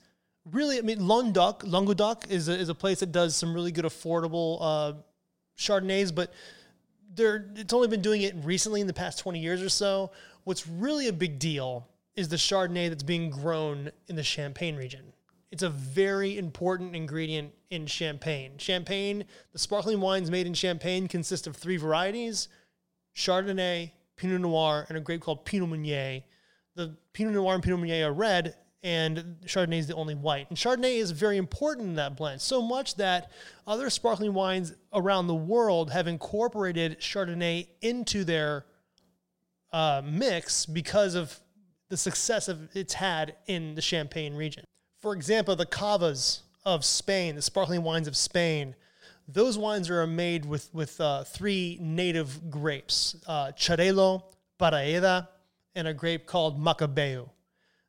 really, 0.50 0.78
I 0.78 0.80
mean, 0.80 1.06
Languedoc, 1.06 1.62
Languedoc 1.64 2.28
is 2.28 2.48
a, 2.48 2.58
is 2.58 2.68
a 2.68 2.74
place 2.74 2.98
that 3.00 3.12
does 3.12 3.36
some 3.36 3.54
really 3.54 3.70
good 3.70 3.84
affordable 3.84 4.58
uh, 4.60 4.92
Chardonnays, 5.56 6.12
but 6.12 6.32
they're, 7.14 7.46
it's 7.54 7.72
only 7.72 7.86
been 7.86 8.02
doing 8.02 8.22
it 8.22 8.34
recently 8.42 8.80
in 8.80 8.88
the 8.88 8.92
past 8.92 9.20
20 9.20 9.38
years 9.38 9.62
or 9.62 9.68
so. 9.68 10.10
What's 10.42 10.66
really 10.66 11.06
a 11.06 11.12
big 11.12 11.38
deal 11.38 11.86
is 12.16 12.28
the 12.28 12.36
Chardonnay 12.36 12.88
that's 12.88 13.04
being 13.04 13.30
grown 13.30 13.92
in 14.08 14.16
the 14.16 14.24
Champagne 14.24 14.74
region. 14.74 15.13
It's 15.54 15.62
a 15.62 15.70
very 15.70 16.36
important 16.36 16.96
ingredient 16.96 17.52
in 17.70 17.86
Champagne. 17.86 18.58
Champagne, 18.58 19.24
the 19.52 19.58
sparkling 19.60 20.00
wines 20.00 20.28
made 20.28 20.48
in 20.48 20.54
Champagne 20.54 21.06
consist 21.06 21.46
of 21.46 21.54
three 21.54 21.76
varieties 21.76 22.48
Chardonnay, 23.14 23.92
Pinot 24.16 24.40
Noir, 24.40 24.84
and 24.88 24.98
a 24.98 25.00
grape 25.00 25.20
called 25.20 25.44
Pinot 25.44 25.68
Meunier 25.68 26.24
the 26.74 26.96
Pinot 27.12 27.34
Noir 27.34 27.54
and 27.54 27.62
Pinot 27.62 27.78
Meunier 27.78 28.08
are 28.08 28.12
red, 28.12 28.56
and 28.82 29.36
Chardonnay 29.46 29.78
is 29.78 29.86
the 29.86 29.94
only 29.94 30.16
white. 30.16 30.48
And 30.48 30.58
Chardonnay 30.58 30.96
is 30.96 31.12
very 31.12 31.36
important 31.36 31.86
in 31.86 31.94
that 31.94 32.16
blend, 32.16 32.40
so 32.40 32.60
much 32.60 32.96
that 32.96 33.30
other 33.64 33.90
sparkling 33.90 34.34
wines 34.34 34.74
around 34.92 35.28
the 35.28 35.36
world 35.36 35.92
have 35.92 36.08
incorporated 36.08 36.98
Chardonnay 36.98 37.68
into 37.80 38.24
their 38.24 38.66
uh, 39.72 40.02
mix 40.04 40.66
because 40.66 41.14
of 41.14 41.38
the 41.90 41.96
success 41.96 42.48
of 42.48 42.68
it's 42.74 42.94
had 42.94 43.36
in 43.46 43.76
the 43.76 43.82
Champagne 43.82 44.34
region. 44.34 44.64
For 45.04 45.12
example, 45.12 45.54
the 45.54 45.66
cavas 45.66 46.44
of 46.64 46.82
Spain, 46.82 47.34
the 47.34 47.42
sparkling 47.42 47.82
wines 47.82 48.08
of 48.08 48.16
Spain, 48.16 48.74
those 49.28 49.58
wines 49.58 49.90
are 49.90 50.06
made 50.06 50.46
with 50.46 50.72
with 50.72 50.98
uh, 50.98 51.24
three 51.24 51.76
native 51.78 52.50
grapes: 52.50 53.14
uh, 53.26 53.48
Xarel·lo, 53.48 54.22
Parellada, 54.58 55.28
and 55.74 55.86
a 55.86 55.92
grape 55.92 56.24
called 56.24 56.58
Macabeu. 56.58 57.28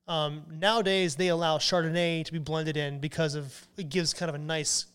Um, 0.10 0.44
nowadays, 0.52 1.16
they 1.16 1.30
allow 1.30 1.58
Chardonnay 1.58 2.26
to 2.26 2.34
be 2.34 2.38
blended 2.38 2.76
in 2.76 3.00
because 3.00 3.36
of 3.36 3.66
it 3.78 3.88
gives 3.88 4.14
kind 4.14 4.28
of 4.28 4.36
a 4.36 4.40
nice 4.40 4.88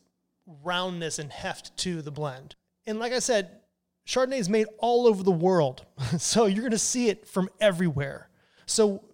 roundness 0.62 1.18
and 1.18 1.32
heft 1.32 1.74
to 1.78 2.02
the 2.02 2.10
blend. 2.10 2.54
And 2.86 2.98
like 2.98 3.14
I 3.14 3.20
said, 3.20 3.60
Chardonnay 4.06 4.40
is 4.40 4.50
made 4.50 4.66
all 4.76 5.06
over 5.06 5.22
the 5.22 5.30
world. 5.30 5.86
so 6.18 6.44
you're 6.44 6.60
going 6.60 6.72
to 6.72 6.78
see 6.78 7.08
it 7.08 7.26
from 7.26 7.48
everywhere. 7.62 8.28
So 8.66 9.04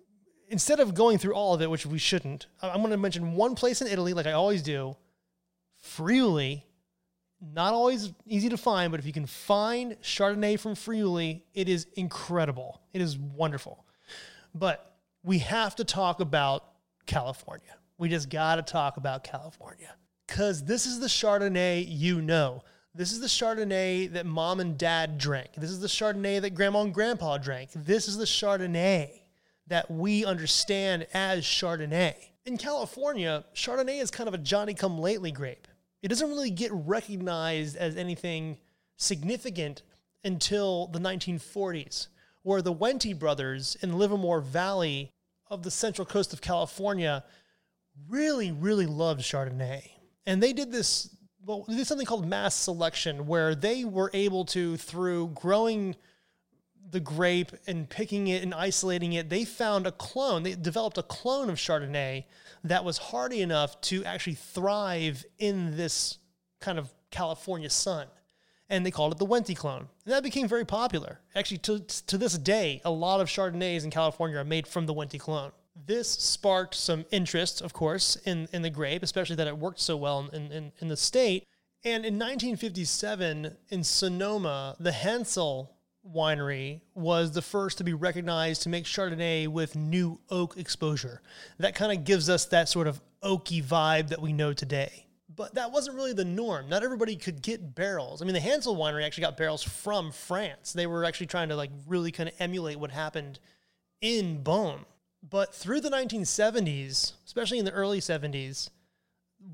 instead 0.48 0.80
of 0.80 0.94
going 0.94 1.18
through 1.18 1.34
all 1.34 1.54
of 1.54 1.62
it, 1.62 1.70
which 1.70 1.86
we 1.86 1.98
shouldn't, 1.98 2.46
I'm 2.62 2.80
going 2.80 2.90
to 2.90 2.96
mention 2.96 3.34
one 3.34 3.54
place 3.54 3.80
in 3.80 3.88
Italy, 3.88 4.12
like 4.12 4.26
I 4.26 4.32
always 4.32 4.62
do 4.62 4.96
Friuli. 5.76 6.64
Not 7.40 7.74
always 7.74 8.12
easy 8.26 8.48
to 8.48 8.56
find, 8.56 8.90
but 8.90 8.98
if 8.98 9.06
you 9.06 9.12
can 9.12 9.26
find 9.26 9.92
Chardonnay 10.00 10.58
from 10.58 10.74
Friuli, 10.74 11.44
it 11.52 11.68
is 11.68 11.86
incredible. 11.94 12.80
It 12.94 13.02
is 13.02 13.18
wonderful. 13.18 13.84
But 14.54 14.96
we 15.22 15.38
have 15.40 15.76
to 15.76 15.84
talk 15.84 16.20
about 16.20 16.64
California. 17.04 17.76
We 17.98 18.08
just 18.08 18.30
got 18.30 18.56
to 18.56 18.62
talk 18.62 18.96
about 18.96 19.22
California 19.22 19.94
because 20.26 20.64
this 20.64 20.86
is 20.86 20.98
the 20.98 21.06
Chardonnay 21.06 21.84
you 21.86 22.22
know. 22.22 22.62
This 22.94 23.12
is 23.12 23.20
the 23.20 23.26
Chardonnay 23.26 24.12
that 24.14 24.24
mom 24.24 24.60
and 24.60 24.78
dad 24.78 25.18
drank. 25.18 25.50
This 25.58 25.70
is 25.70 25.80
the 25.80 25.88
Chardonnay 25.88 26.40
that 26.40 26.54
grandma 26.54 26.80
and 26.80 26.94
grandpa 26.94 27.36
drank. 27.36 27.70
This 27.74 28.08
is 28.08 28.16
the 28.16 28.24
Chardonnay 28.24 29.20
that 29.66 29.90
we 29.90 30.24
understand 30.24 31.06
as 31.12 31.44
Chardonnay. 31.44 32.14
In 32.44 32.56
California, 32.56 33.44
Chardonnay 33.54 34.00
is 34.00 34.10
kind 34.10 34.28
of 34.28 34.34
a 34.34 34.38
Johnny 34.38 34.74
come 34.74 34.98
lately 34.98 35.32
grape. 35.32 35.66
It 36.02 36.08
doesn't 36.08 36.28
really 36.28 36.50
get 36.50 36.70
recognized 36.72 37.76
as 37.76 37.96
anything 37.96 38.58
significant 38.96 39.82
until 40.24 40.86
the 40.88 41.00
1940s, 41.00 42.08
where 42.42 42.62
the 42.62 42.72
Wente 42.72 43.18
brothers 43.18 43.76
in 43.82 43.98
Livermore 43.98 44.40
Valley 44.40 45.10
of 45.50 45.62
the 45.62 45.70
central 45.70 46.06
coast 46.06 46.32
of 46.32 46.40
California 46.40 47.24
really, 48.08 48.52
really 48.52 48.86
loved 48.86 49.20
Chardonnay. 49.20 49.90
And 50.26 50.42
they 50.42 50.52
did 50.52 50.70
this 50.70 51.10
well, 51.46 51.64
they 51.68 51.76
did 51.76 51.86
something 51.86 52.06
called 52.06 52.26
mass 52.26 52.54
selection, 52.54 53.26
where 53.26 53.54
they 53.54 53.84
were 53.84 54.10
able 54.12 54.44
to, 54.46 54.76
through 54.76 55.28
growing 55.28 55.94
the 56.90 57.00
grape 57.00 57.52
and 57.66 57.88
picking 57.88 58.28
it 58.28 58.42
and 58.42 58.54
isolating 58.54 59.12
it, 59.12 59.28
they 59.28 59.44
found 59.44 59.86
a 59.86 59.92
clone. 59.92 60.42
They 60.42 60.54
developed 60.54 60.98
a 60.98 61.02
clone 61.02 61.50
of 61.50 61.56
Chardonnay 61.56 62.24
that 62.64 62.84
was 62.84 62.98
hardy 62.98 63.42
enough 63.42 63.80
to 63.82 64.04
actually 64.04 64.34
thrive 64.34 65.24
in 65.38 65.76
this 65.76 66.18
kind 66.60 66.78
of 66.78 66.92
California 67.10 67.70
sun. 67.70 68.06
And 68.68 68.84
they 68.84 68.90
called 68.90 69.12
it 69.12 69.18
the 69.18 69.26
Wente 69.26 69.56
clone. 69.56 69.88
And 70.04 70.12
that 70.12 70.22
became 70.22 70.48
very 70.48 70.64
popular. 70.64 71.20
Actually, 71.34 71.58
to, 71.58 71.80
to 71.80 72.18
this 72.18 72.36
day, 72.36 72.80
a 72.84 72.90
lot 72.90 73.20
of 73.20 73.28
Chardonnays 73.28 73.84
in 73.84 73.90
California 73.90 74.38
are 74.38 74.44
made 74.44 74.66
from 74.66 74.86
the 74.86 74.94
Wente 74.94 75.18
clone. 75.18 75.52
This 75.86 76.10
sparked 76.10 76.74
some 76.74 77.04
interest, 77.10 77.60
of 77.60 77.72
course, 77.72 78.16
in, 78.24 78.48
in 78.52 78.62
the 78.62 78.70
grape, 78.70 79.02
especially 79.02 79.36
that 79.36 79.46
it 79.46 79.58
worked 79.58 79.78
so 79.78 79.96
well 79.96 80.28
in, 80.32 80.50
in, 80.50 80.72
in 80.80 80.88
the 80.88 80.96
state. 80.96 81.46
And 81.84 82.04
in 82.04 82.14
1957, 82.14 83.56
in 83.68 83.84
Sonoma, 83.84 84.74
the 84.80 84.90
Hanzell 84.90 85.68
winery 86.14 86.80
was 86.94 87.32
the 87.32 87.42
first 87.42 87.78
to 87.78 87.84
be 87.84 87.94
recognized 87.94 88.62
to 88.62 88.68
make 88.68 88.84
Chardonnay 88.84 89.48
with 89.48 89.76
new 89.76 90.20
oak 90.30 90.56
exposure. 90.56 91.22
That 91.58 91.74
kind 91.74 91.96
of 91.96 92.04
gives 92.04 92.28
us 92.28 92.46
that 92.46 92.68
sort 92.68 92.86
of 92.86 93.00
oaky 93.22 93.62
vibe 93.62 94.08
that 94.08 94.20
we 94.20 94.32
know 94.32 94.52
today. 94.52 95.06
But 95.34 95.54
that 95.54 95.70
wasn't 95.70 95.96
really 95.96 96.14
the 96.14 96.24
norm. 96.24 96.68
Not 96.68 96.82
everybody 96.82 97.16
could 97.16 97.42
get 97.42 97.74
barrels. 97.74 98.22
I 98.22 98.24
mean, 98.24 98.34
the 98.34 98.40
Hanzell 98.40 98.76
winery 98.76 99.04
actually 99.04 99.22
got 99.22 99.36
barrels 99.36 99.62
from 99.62 100.10
France. 100.10 100.72
They 100.72 100.86
were 100.86 101.04
actually 101.04 101.26
trying 101.26 101.50
to 101.50 101.56
like 101.56 101.70
really 101.86 102.10
kind 102.10 102.28
of 102.28 102.34
emulate 102.38 102.78
what 102.78 102.90
happened 102.90 103.38
in 104.00 104.42
Beaune. 104.42 104.84
But 105.28 105.54
through 105.54 105.80
the 105.80 105.90
1970s, 105.90 107.12
especially 107.26 107.58
in 107.58 107.64
the 107.64 107.72
early 107.72 108.00
70s, 108.00 108.70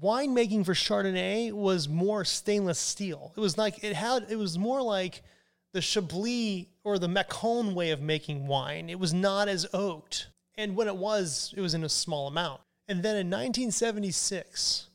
winemaking 0.00 0.64
for 0.64 0.75
Chardonnay 0.75 1.52
was 1.52 1.88
more 1.88 2.25
stainless 2.25 2.78
steel. 2.78 3.32
It 3.37 3.40
was 3.40 3.59
like 3.59 3.82
it 3.82 3.94
had 3.94 4.26
it 4.28 4.37
was 4.37 4.59
more 4.59 4.82
like 4.82 5.23
the 5.72 5.80
Chablis 5.80 6.66
or 6.84 6.98
the 6.98 7.08
Macon 7.08 7.74
way 7.74 7.90
of 7.90 8.00
making 8.00 8.46
wine. 8.46 8.90
It 8.90 8.98
was 8.98 9.14
not 9.14 9.48
as 9.48 9.66
oaked. 9.72 10.28
And 10.56 10.76
when 10.76 10.88
it 10.88 10.96
was, 10.96 11.54
it 11.56 11.60
was 11.60 11.74
in 11.74 11.84
a 11.84 11.88
small 11.88 12.26
amount. 12.26 12.60
And 12.88 13.02
then 13.02 13.16
in 13.16 13.28
1976, 13.28 14.88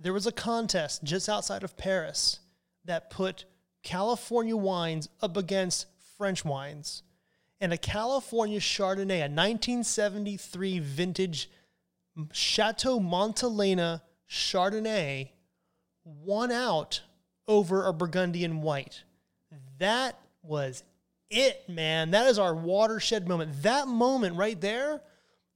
there 0.00 0.12
was 0.12 0.26
a 0.26 0.32
contest 0.32 1.04
just 1.04 1.28
outside 1.28 1.62
of 1.62 1.76
Paris 1.76 2.40
that 2.84 3.10
put 3.10 3.44
California 3.82 4.56
wines 4.56 5.08
up 5.22 5.36
against 5.36 5.86
French 6.16 6.44
wines 6.44 7.02
and 7.60 7.72
a 7.72 7.78
California 7.78 8.60
Chardonnay, 8.60 9.18
a 9.18 9.30
1973 9.30 10.78
vintage 10.80 11.50
Chateau 12.32 12.98
Montelena 12.98 14.02
Chardonnay, 14.28 15.30
won 16.04 16.50
out 16.50 17.02
over 17.48 17.86
a 17.86 17.92
Burgundian 17.92 18.62
white. 18.62 19.02
That 19.78 20.18
was 20.42 20.82
it, 21.30 21.68
man. 21.68 22.12
That 22.12 22.26
is 22.26 22.38
our 22.38 22.54
watershed 22.54 23.28
moment. 23.28 23.62
That 23.62 23.88
moment 23.88 24.36
right 24.36 24.60
there, 24.60 25.00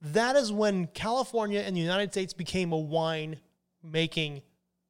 that 0.01 0.35
is 0.35 0.51
when 0.51 0.87
California 0.87 1.61
and 1.61 1.75
the 1.75 1.81
United 1.81 2.11
States 2.11 2.33
became 2.33 2.71
a 2.71 2.77
wine 2.77 3.39
making 3.83 4.41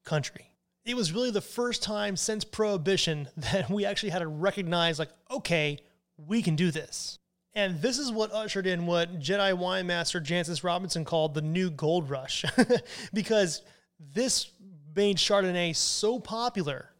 country. 0.03 0.47
It 0.83 0.95
was 0.95 1.13
really 1.13 1.31
the 1.31 1.41
first 1.41 1.83
time 1.83 2.17
since 2.17 2.43
Prohibition 2.43 3.27
that 3.37 3.69
we 3.69 3.85
actually 3.85 4.09
had 4.09 4.19
to 4.19 4.27
recognize, 4.27 4.99
like, 4.99 5.11
okay, 5.29 5.79
we 6.17 6.41
can 6.41 6.55
do 6.55 6.71
this. 6.71 7.19
And 7.53 7.81
this 7.81 7.99
is 7.99 8.11
what 8.11 8.31
ushered 8.31 8.65
in 8.65 8.85
what 8.85 9.19
Jedi 9.19 9.53
wine 9.57 9.85
master 9.85 10.21
Jancis 10.21 10.63
Robinson 10.63 11.03
called 11.03 11.33
the 11.33 11.41
new 11.41 11.69
gold 11.69 12.09
rush, 12.09 12.45
because 13.13 13.61
this 13.99 14.49
made 14.95 15.17
Chardonnay 15.17 15.75
so 15.75 16.17
popular 16.17 16.91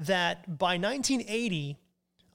that 0.00 0.58
by 0.58 0.78
1980, 0.78 1.76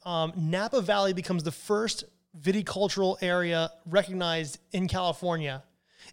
um, 0.05 0.33
Napa 0.35 0.81
Valley 0.81 1.13
becomes 1.13 1.43
the 1.43 1.51
first 1.51 2.05
viticultural 2.39 3.17
area 3.21 3.71
recognized 3.85 4.59
in 4.71 4.87
California. 4.87 5.63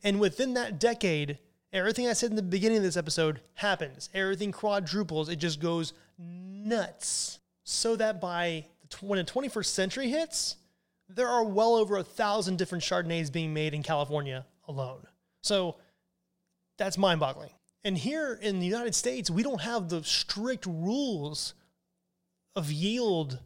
And 0.02 0.18
within 0.18 0.54
that 0.54 0.80
decade, 0.80 1.38
everything 1.72 2.08
I 2.08 2.14
said 2.14 2.30
in 2.30 2.36
the 2.36 2.42
beginning 2.42 2.78
of 2.78 2.82
this 2.82 2.96
episode 2.96 3.40
happens. 3.54 4.08
Everything 4.14 4.52
quadruples. 4.52 5.28
It 5.28 5.36
just 5.36 5.60
goes 5.60 5.92
nuts. 6.18 7.38
So 7.64 7.96
that 7.96 8.20
by 8.20 8.66
when 9.00 9.18
the 9.18 9.24
21st 9.24 9.66
century 9.66 10.08
hits, 10.08 10.56
there 11.08 11.28
are 11.28 11.44
well 11.44 11.74
over 11.74 11.98
a 11.98 12.04
thousand 12.04 12.56
different 12.56 12.82
Chardonnays 12.82 13.30
being 13.30 13.52
made 13.52 13.74
in 13.74 13.82
California 13.82 14.46
alone. 14.66 15.06
So 15.42 15.76
that's 16.78 16.96
mind 16.96 17.20
boggling. 17.20 17.50
And 17.84 17.98
here 17.98 18.38
in 18.40 18.60
the 18.60 18.66
United 18.66 18.94
States, 18.94 19.30
we 19.30 19.42
don't 19.42 19.60
have 19.60 19.88
the 19.88 20.04
strict 20.04 20.66
rules 20.66 21.54
of 22.54 22.70
yield 22.70 23.40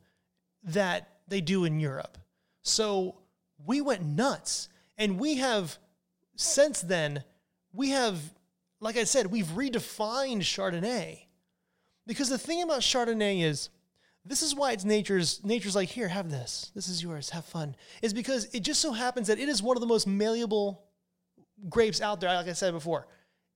that 0.65 1.09
they 1.29 1.41
do 1.41 1.65
in 1.65 1.81
Europe. 1.81 2.19
So 2.63 3.17
we 3.65 3.81
went 3.81 4.05
nuts. 4.05 4.69
And 4.99 5.19
we 5.19 5.37
have, 5.37 5.79
since 6.37 6.81
then, 6.81 7.23
we 7.73 7.91
have, 7.91 8.19
like 8.81 8.97
I 8.97 9.05
said, 9.05 9.27
we've 9.29 9.47
redefined 9.47 10.41
Chardonnay. 10.41 11.21
Because 12.07 12.29
the 12.29 12.39
thing 12.39 12.63
about 12.63 12.81
Chardonnay 12.81 13.43
is, 13.43 13.71
this 14.29 14.43
is 14.43 14.55
why 14.55 14.73
it's 14.73 14.85
nature's 14.85 15.45
nature's 15.45 15.77
like 15.77 15.89
here 15.89 16.09
have 16.09 16.31
this 16.31 16.73
this 16.75 16.89
is 16.89 17.01
yours 17.01 17.31
have 17.31 17.45
fun 17.45 17.77
is 18.03 18.13
because 18.13 18.47
it 18.53 18.61
just 18.61 18.81
so 18.81 18.93
happens 18.93 19.29
that 19.29 19.39
it 19.39 19.49
is 19.49 19.63
one 19.63 19.77
of 19.77 19.81
the 19.81 19.87
most 19.87 20.07
malleable 20.07 20.83
grapes 21.69 22.01
out 22.01 22.21
there 22.21 22.35
like 22.35 22.49
i 22.49 22.53
said 22.53 22.73
before 22.73 23.07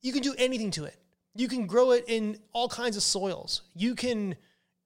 you 0.02 0.12
can 0.12 0.22
do 0.22 0.34
anything 0.38 0.70
to 0.70 0.84
it 0.84 0.96
you 1.34 1.48
can 1.48 1.66
grow 1.66 1.92
it 1.92 2.04
in 2.08 2.38
all 2.52 2.68
kinds 2.68 2.96
of 2.96 3.02
soils 3.02 3.62
you 3.74 3.94
can 3.94 4.34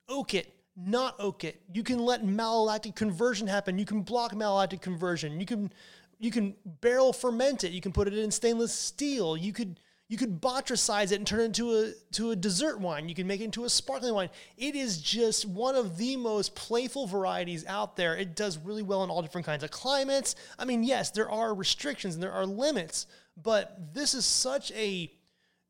oak 0.09 0.35
it 0.35 0.53
not 0.77 1.15
oak 1.19 1.45
it 1.45 1.61
you 1.73 1.83
can 1.83 1.99
let 1.99 2.25
malolactic 2.25 2.95
conversion 2.95 3.47
happen 3.47 3.79
you 3.79 3.85
can 3.85 4.03
block 4.03 4.33
malolactic 4.33 4.81
conversion 4.81 5.41
you 5.41 5.47
can 5.47 5.73
you 6.19 6.31
can 6.31 6.55
barrel 6.81 7.13
ferment 7.13 7.65
it 7.65 7.73
you 7.73 7.81
can 7.81 7.93
put 7.93 8.09
it 8.09 8.15
in 8.17 8.31
stainless 8.31 8.73
steel 8.73 9.37
you 9.37 9.53
could 9.53 9.79
you 10.09 10.19
could 10.19 10.41
botrytize 10.41 11.13
it 11.13 11.17
and 11.17 11.27
turn 11.27 11.41
it 11.41 11.45
into 11.45 11.73
a 11.73 11.93
to 12.13 12.31
a 12.33 12.37
dessert 12.37 12.79
wine. 12.79 13.09
You 13.09 13.15
can 13.15 13.27
make 13.27 13.41
it 13.41 13.45
into 13.45 13.65
a 13.65 13.71
sparkling 13.71 14.15
wine. 14.15 14.29
It 14.59 14.75
is 14.75 14.99
just 14.99 15.47
one 15.47 15.75
of 15.75 15.97
the 15.97 16.17
most 16.17 16.55
playful 16.55 17.07
varieties 17.07 17.65
out 17.67 17.97
there. 17.97 18.15
It 18.15 18.37
does 18.37 18.59
really 18.59 18.83
well 18.83 19.03
in 19.03 19.11
all 19.11 19.23
different 19.23 19.47
kinds 19.47 19.65
of 19.65 19.71
climates. 19.71 20.37
I 20.59 20.67
mean, 20.67 20.85
yes, 20.85 21.11
there 21.11 21.31
are 21.31 21.55
restrictions 21.55 22.15
and 22.15 22.23
there 22.23 22.33
are 22.33 22.45
limits, 22.45 23.07
but 23.37 23.95
this 23.95 24.15
is 24.15 24.25
such 24.25 24.73
a 24.73 25.11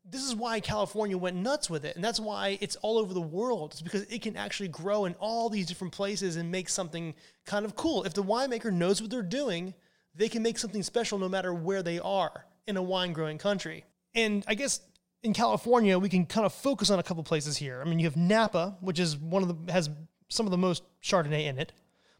this 0.07 0.23
is 0.23 0.35
why 0.35 0.59
California 0.59 1.17
went 1.17 1.35
nuts 1.35 1.67
with 1.67 1.83
it. 1.83 1.95
And 1.95 2.05
that's 2.05 2.19
why 2.19 2.59
it's 2.61 2.75
all 2.77 2.99
over 2.99 3.13
the 3.13 3.21
world. 3.21 3.71
It's 3.71 3.81
because 3.81 4.03
it 4.03 4.21
can 4.21 4.35
actually 4.35 4.67
grow 4.67 5.05
in 5.05 5.15
all 5.15 5.49
these 5.49 5.65
different 5.65 5.93
places 5.93 6.35
and 6.35 6.51
make 6.51 6.69
something 6.69 7.15
kind 7.45 7.65
of 7.65 7.75
cool. 7.75 8.03
If 8.03 8.13
the 8.13 8.23
winemaker 8.23 8.71
knows 8.71 9.01
what 9.01 9.09
they're 9.09 9.23
doing, 9.23 9.73
they 10.13 10.29
can 10.29 10.43
make 10.43 10.59
something 10.59 10.83
special 10.83 11.17
no 11.17 11.27
matter 11.27 11.53
where 11.53 11.81
they 11.81 11.99
are 11.99 12.45
in 12.67 12.77
a 12.77 12.83
wine 12.83 13.13
growing 13.13 13.39
country. 13.39 13.83
And 14.13 14.43
I 14.47 14.53
guess 14.53 14.79
in 15.23 15.33
California, 15.33 15.97
we 15.97 16.09
can 16.09 16.25
kind 16.25 16.45
of 16.45 16.53
focus 16.53 16.91
on 16.91 16.99
a 16.99 17.03
couple 17.03 17.23
places 17.23 17.57
here. 17.57 17.81
I 17.83 17.89
mean, 17.89 17.97
you 17.97 18.05
have 18.05 18.15
Napa, 18.15 18.77
which 18.81 18.99
is 18.99 19.17
one 19.17 19.41
of 19.41 19.65
the 19.65 19.71
has 19.71 19.89
some 20.29 20.45
of 20.45 20.51
the 20.51 20.57
most 20.57 20.83
Chardonnay 21.01 21.45
in 21.45 21.57
it. 21.57 21.73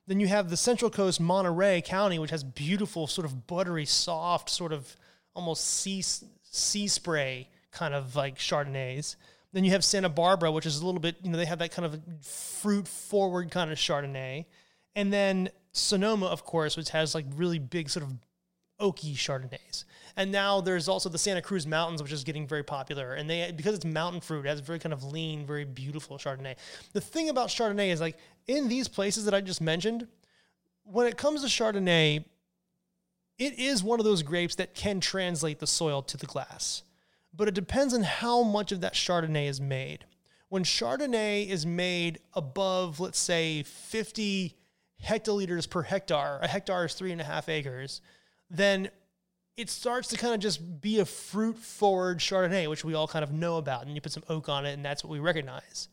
Then 0.07 0.19
you 0.19 0.27
have 0.27 0.49
the 0.49 0.57
Central 0.57 0.91
Coast, 0.91 1.19
Monterey 1.19 1.81
County, 1.81 2.19
which 2.19 2.29
has 2.29 2.43
beautiful, 2.43 3.07
sort 3.07 3.25
of 3.25 3.47
buttery, 3.47 3.85
soft, 3.85 4.49
sort 4.49 4.71
of 4.71 4.95
almost 5.35 5.65
sea 5.65 6.03
sea 6.41 6.87
spray 6.87 7.49
kind 7.71 7.93
of 7.93 8.15
like 8.15 8.37
Chardonnays. 8.37 9.15
Then 9.53 9.63
you 9.63 9.71
have 9.71 9.83
Santa 9.83 10.09
Barbara, 10.09 10.51
which 10.51 10.65
is 10.65 10.79
a 10.81 10.85
little 10.85 10.99
bit, 10.99 11.17
you 11.21 11.29
know, 11.29 11.37
they 11.37 11.45
have 11.45 11.59
that 11.59 11.71
kind 11.71 11.85
of 11.85 11.99
fruit 12.25 12.87
forward 12.87 13.51
kind 13.51 13.71
of 13.71 13.77
Chardonnay. 13.77 14.45
And 14.95 15.13
then 15.13 15.49
Sonoma, 15.71 16.25
of 16.25 16.43
course, 16.43 16.75
which 16.75 16.89
has 16.89 17.13
like 17.13 17.25
really 17.35 17.59
big 17.59 17.89
sort 17.89 18.05
of 18.05 18.13
oaky 18.79 19.13
Chardonnays. 19.13 19.85
And 20.17 20.31
now 20.31 20.61
there's 20.61 20.87
also 20.87 21.09
the 21.09 21.17
Santa 21.17 21.41
Cruz 21.41 21.67
Mountains, 21.67 22.01
which 22.01 22.11
is 22.11 22.23
getting 22.23 22.47
very 22.47 22.63
popular. 22.63 23.13
And 23.13 23.29
they 23.29 23.51
because 23.51 23.75
it's 23.75 23.85
mountain 23.85 24.21
fruit, 24.21 24.45
it 24.45 24.49
has 24.49 24.61
very 24.61 24.79
kind 24.79 24.93
of 24.93 25.03
lean, 25.03 25.45
very 25.45 25.65
beautiful 25.65 26.17
Chardonnay. 26.17 26.55
The 26.93 27.01
thing 27.01 27.29
about 27.29 27.49
Chardonnay 27.49 27.89
is 27.89 27.99
like 27.99 28.17
in 28.47 28.67
these 28.67 28.87
places 28.87 29.25
that 29.25 29.33
I 29.33 29.41
just 29.41 29.61
mentioned, 29.61 30.07
when 30.83 31.07
it 31.07 31.17
comes 31.17 31.41
to 31.41 31.47
Chardonnay, 31.47 32.23
it 33.37 33.59
is 33.59 33.83
one 33.83 33.99
of 33.99 34.05
those 34.05 34.23
grapes 34.23 34.55
that 34.55 34.73
can 34.73 34.99
translate 34.99 35.59
the 35.59 35.67
soil 35.67 36.01
to 36.03 36.17
the 36.17 36.25
glass. 36.25 36.83
But 37.33 37.47
it 37.47 37.53
depends 37.53 37.93
on 37.93 38.03
how 38.03 38.43
much 38.43 38.71
of 38.71 38.81
that 38.81 38.93
Chardonnay 38.93 39.47
is 39.47 39.59
made. 39.59 40.05
When 40.49 40.63
Chardonnay 40.63 41.47
is 41.49 41.65
made 41.65 42.19
above, 42.33 42.99
let's 42.99 43.19
say, 43.19 43.63
50 43.63 44.55
hectoliters 45.03 45.69
per 45.69 45.81
hectare, 45.81 46.39
a 46.41 46.47
hectare 46.47 46.85
is 46.85 46.93
three 46.93 47.11
and 47.11 47.19
a 47.19 47.25
half 47.25 47.49
acres, 47.49 47.99
then 48.49 48.89
it 49.57 49.69
starts 49.69 50.09
to 50.09 50.17
kind 50.17 50.33
of 50.33 50.39
just 50.39 50.81
be 50.81 50.99
a 50.99 51.05
fruit 51.05 51.57
forward 51.57 52.19
Chardonnay, 52.19 52.69
which 52.69 52.85
we 52.85 52.93
all 52.93 53.07
kind 53.07 53.23
of 53.23 53.33
know 53.33 53.57
about. 53.57 53.85
And 53.85 53.95
you 53.95 54.01
put 54.01 54.11
some 54.11 54.23
oak 54.29 54.47
on 54.47 54.65
it, 54.65 54.73
and 54.73 54.85
that's 54.85 55.03
what 55.03 55.11
we 55.11 55.19
recognize. 55.19 55.89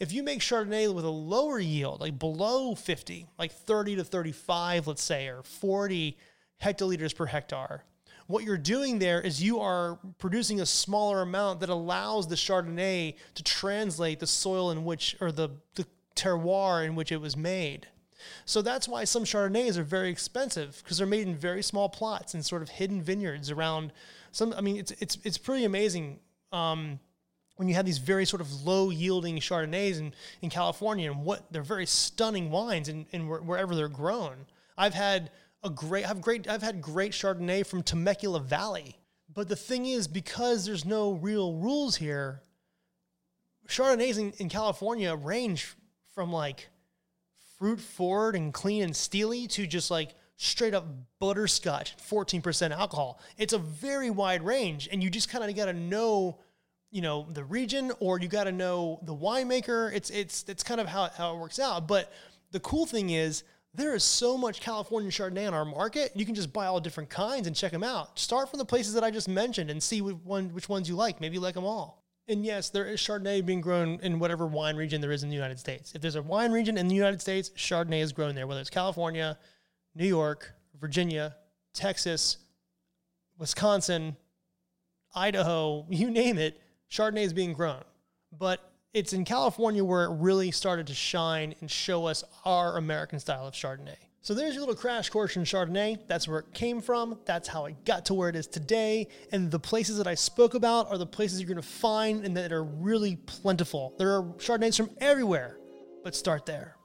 If 0.00 0.12
you 0.12 0.22
make 0.22 0.40
Chardonnay 0.40 0.92
with 0.94 1.04
a 1.04 1.10
lower 1.10 1.58
yield, 1.58 2.00
like 2.00 2.18
below 2.18 2.74
50, 2.74 3.26
like 3.38 3.52
30 3.52 3.96
to 3.96 4.04
35, 4.04 4.86
let's 4.86 5.02
say, 5.02 5.28
or 5.28 5.42
40 5.42 6.16
hectoliters 6.62 7.14
per 7.14 7.26
hectare, 7.26 7.84
what 8.26 8.44
you're 8.44 8.58
doing 8.58 8.98
there 8.98 9.20
is 9.20 9.42
you 9.42 9.60
are 9.60 9.98
producing 10.18 10.60
a 10.60 10.66
smaller 10.66 11.22
amount 11.22 11.60
that 11.60 11.68
allows 11.68 12.26
the 12.26 12.34
Chardonnay 12.34 13.14
to 13.34 13.42
translate 13.42 14.18
the 14.18 14.26
soil 14.26 14.70
in 14.70 14.84
which, 14.84 15.16
or 15.20 15.30
the, 15.30 15.50
the 15.76 15.86
terroir 16.16 16.84
in 16.84 16.94
which 16.96 17.12
it 17.12 17.20
was 17.20 17.36
made. 17.36 17.86
So 18.44 18.62
that's 18.62 18.88
why 18.88 19.04
some 19.04 19.24
Chardonnays 19.24 19.76
are 19.76 19.84
very 19.84 20.10
expensive 20.10 20.80
because 20.82 20.98
they're 20.98 21.06
made 21.06 21.28
in 21.28 21.36
very 21.36 21.62
small 21.62 21.88
plots 21.88 22.34
and 22.34 22.44
sort 22.44 22.62
of 22.62 22.68
hidden 22.68 23.00
vineyards 23.02 23.50
around 23.50 23.92
some. 24.32 24.52
I 24.56 24.60
mean, 24.60 24.78
it's 24.78 24.90
it's 24.92 25.18
it's 25.22 25.38
pretty 25.38 25.64
amazing 25.64 26.18
um, 26.50 26.98
when 27.56 27.68
you 27.68 27.74
have 27.74 27.86
these 27.86 27.98
very 27.98 28.24
sort 28.24 28.40
of 28.40 28.66
low 28.66 28.90
yielding 28.90 29.36
Chardonnays 29.38 29.98
in, 29.98 30.12
in 30.42 30.50
California 30.50 31.10
and 31.10 31.24
what 31.24 31.52
they're 31.52 31.62
very 31.62 31.86
stunning 31.86 32.50
wines 32.50 32.88
in, 32.88 33.06
in 33.12 33.28
wherever 33.28 33.76
they're 33.76 33.88
grown. 33.88 34.46
I've 34.76 34.94
had 34.94 35.30
a 35.66 35.70
great 35.70 36.08
I've 36.08 36.20
great 36.20 36.48
I've 36.48 36.62
had 36.62 36.80
great 36.80 37.12
Chardonnay 37.12 37.66
from 37.66 37.82
Temecula 37.82 38.40
Valley. 38.40 38.96
But 39.32 39.48
the 39.48 39.56
thing 39.56 39.84
is, 39.86 40.08
because 40.08 40.64
there's 40.64 40.84
no 40.84 41.12
real 41.12 41.52
rules 41.54 41.96
here, 41.96 42.40
Chardonnays 43.68 44.18
in, 44.18 44.32
in 44.38 44.48
California 44.48 45.14
range 45.14 45.74
from 46.14 46.32
like 46.32 46.68
fruit 47.58 47.80
forward 47.80 48.36
and 48.36 48.54
clean 48.54 48.82
and 48.82 48.96
steely 48.96 49.46
to 49.48 49.66
just 49.66 49.90
like 49.90 50.14
straight 50.36 50.74
up 50.74 50.86
butterscotch, 51.18 51.96
14% 51.98 52.70
alcohol. 52.70 53.20
It's 53.36 53.52
a 53.52 53.58
very 53.58 54.10
wide 54.10 54.42
range, 54.42 54.88
and 54.90 55.02
you 55.02 55.10
just 55.10 55.28
kind 55.28 55.44
of 55.44 55.54
got 55.56 55.66
to 55.66 55.72
know, 55.72 56.38
you 56.90 57.02
know, 57.02 57.26
the 57.32 57.44
region 57.44 57.92
or 58.00 58.20
you 58.20 58.28
got 58.28 58.44
to 58.44 58.52
know 58.52 59.00
the 59.02 59.14
winemaker. 59.14 59.92
It's 59.92 60.10
it's 60.10 60.44
it's 60.48 60.62
kind 60.62 60.80
of 60.80 60.86
how 60.86 61.10
how 61.16 61.34
it 61.34 61.38
works 61.38 61.58
out. 61.58 61.88
But 61.88 62.12
the 62.52 62.60
cool 62.60 62.86
thing 62.86 63.10
is 63.10 63.42
there 63.76 63.94
is 63.94 64.02
so 64.02 64.38
much 64.38 64.60
California 64.60 65.10
Chardonnay 65.10 65.46
on 65.46 65.54
our 65.54 65.64
market. 65.64 66.12
You 66.14 66.24
can 66.24 66.34
just 66.34 66.52
buy 66.52 66.66
all 66.66 66.80
different 66.80 67.10
kinds 67.10 67.46
and 67.46 67.54
check 67.54 67.72
them 67.72 67.84
out. 67.84 68.18
Start 68.18 68.48
from 68.48 68.58
the 68.58 68.64
places 68.64 68.94
that 68.94 69.04
I 69.04 69.10
just 69.10 69.28
mentioned 69.28 69.70
and 69.70 69.82
see 69.82 70.00
which, 70.00 70.16
one, 70.24 70.48
which 70.54 70.68
ones 70.68 70.88
you 70.88 70.96
like. 70.96 71.20
Maybe 71.20 71.34
you 71.34 71.40
like 71.40 71.54
them 71.54 71.64
all. 71.64 72.02
And 72.28 72.44
yes, 72.44 72.70
there 72.70 72.86
is 72.86 73.00
Chardonnay 73.00 73.44
being 73.44 73.60
grown 73.60 74.00
in 74.02 74.18
whatever 74.18 74.46
wine 74.46 74.76
region 74.76 75.00
there 75.00 75.12
is 75.12 75.22
in 75.22 75.28
the 75.28 75.34
United 75.34 75.60
States. 75.60 75.92
If 75.94 76.00
there's 76.00 76.16
a 76.16 76.22
wine 76.22 76.50
region 76.50 76.76
in 76.76 76.88
the 76.88 76.94
United 76.94 77.20
States, 77.20 77.50
Chardonnay 77.50 78.00
is 78.00 78.12
grown 78.12 78.34
there, 78.34 78.46
whether 78.46 78.60
it's 78.60 78.70
California, 78.70 79.38
New 79.94 80.06
York, 80.06 80.52
Virginia, 80.80 81.36
Texas, 81.72 82.38
Wisconsin, 83.38 84.16
Idaho, 85.14 85.86
you 85.90 86.10
name 86.10 86.38
it, 86.38 86.60
Chardonnay 86.90 87.24
is 87.24 87.32
being 87.32 87.52
grown. 87.52 87.82
But 88.36 88.72
it's 88.96 89.12
in 89.12 89.26
California 89.26 89.84
where 89.84 90.04
it 90.04 90.16
really 90.16 90.50
started 90.50 90.86
to 90.86 90.94
shine 90.94 91.54
and 91.60 91.70
show 91.70 92.06
us 92.06 92.24
our 92.46 92.78
American 92.78 93.20
style 93.20 93.46
of 93.46 93.52
Chardonnay. 93.52 93.98
So 94.22 94.32
there's 94.32 94.54
your 94.54 94.62
little 94.62 94.74
crash 94.74 95.10
course 95.10 95.36
in 95.36 95.44
Chardonnay. 95.44 95.98
That's 96.08 96.26
where 96.26 96.38
it 96.38 96.54
came 96.54 96.80
from. 96.80 97.18
That's 97.26 97.46
how 97.46 97.66
it 97.66 97.84
got 97.84 98.06
to 98.06 98.14
where 98.14 98.30
it 98.30 98.36
is 98.36 98.46
today. 98.46 99.08
And 99.32 99.50
the 99.50 99.58
places 99.58 99.98
that 99.98 100.06
I 100.06 100.14
spoke 100.14 100.54
about 100.54 100.90
are 100.90 100.96
the 100.96 101.04
places 101.04 101.38
you're 101.38 101.46
going 101.46 101.56
to 101.56 101.62
find 101.62 102.24
and 102.24 102.34
that 102.38 102.52
are 102.52 102.64
really 102.64 103.16
plentiful. 103.16 103.92
There 103.98 104.16
are 104.16 104.22
Chardonnays 104.38 104.78
from 104.78 104.88
everywhere, 104.98 105.58
but 106.02 106.14
start 106.14 106.46
there. 106.46 106.75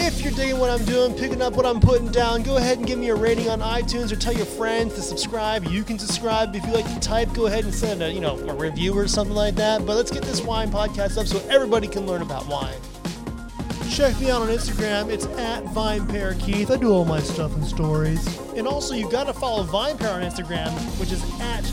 If 0.00 0.22
you're 0.22 0.32
digging 0.32 0.60
what 0.60 0.70
I'm 0.70 0.84
doing, 0.84 1.12
picking 1.12 1.42
up 1.42 1.54
what 1.54 1.66
I'm 1.66 1.80
putting 1.80 2.12
down, 2.12 2.44
go 2.44 2.56
ahead 2.56 2.78
and 2.78 2.86
give 2.86 3.00
me 3.00 3.08
a 3.08 3.16
rating 3.16 3.50
on 3.50 3.58
iTunes 3.58 4.12
or 4.12 4.16
tell 4.16 4.32
your 4.32 4.46
friends 4.46 4.94
to 4.94 5.02
subscribe. 5.02 5.64
You 5.64 5.82
can 5.82 5.98
subscribe 5.98 6.54
if 6.54 6.64
you 6.64 6.72
like 6.72 6.86
to 6.86 7.00
type. 7.00 7.34
Go 7.34 7.46
ahead 7.46 7.64
and 7.64 7.74
send 7.74 8.00
a 8.00 8.10
you 8.10 8.20
know 8.20 8.38
a 8.38 8.54
review 8.54 8.96
or 8.96 9.08
something 9.08 9.34
like 9.34 9.56
that. 9.56 9.84
But 9.84 9.96
let's 9.96 10.12
get 10.12 10.22
this 10.22 10.40
wine 10.40 10.70
podcast 10.70 11.18
up 11.18 11.26
so 11.26 11.44
everybody 11.50 11.88
can 11.88 12.06
learn 12.06 12.22
about 12.22 12.46
wine. 12.46 12.76
Check 13.90 14.18
me 14.20 14.30
out 14.30 14.42
on 14.42 14.48
Instagram. 14.48 15.10
It's 15.10 15.26
at 15.26 15.64
VinePair 15.64 16.38
Keith. 16.40 16.70
I 16.70 16.76
do 16.76 16.92
all 16.92 17.04
my 17.04 17.20
stuff 17.20 17.52
and 17.56 17.64
stories. 17.64 18.24
And 18.54 18.68
also, 18.68 18.94
you've 18.94 19.10
got 19.10 19.24
to 19.24 19.32
follow 19.32 19.64
VinePair 19.64 20.14
on 20.14 20.22
Instagram, 20.22 20.70
which 21.00 21.10
is 21.10 21.22
at 21.40 21.64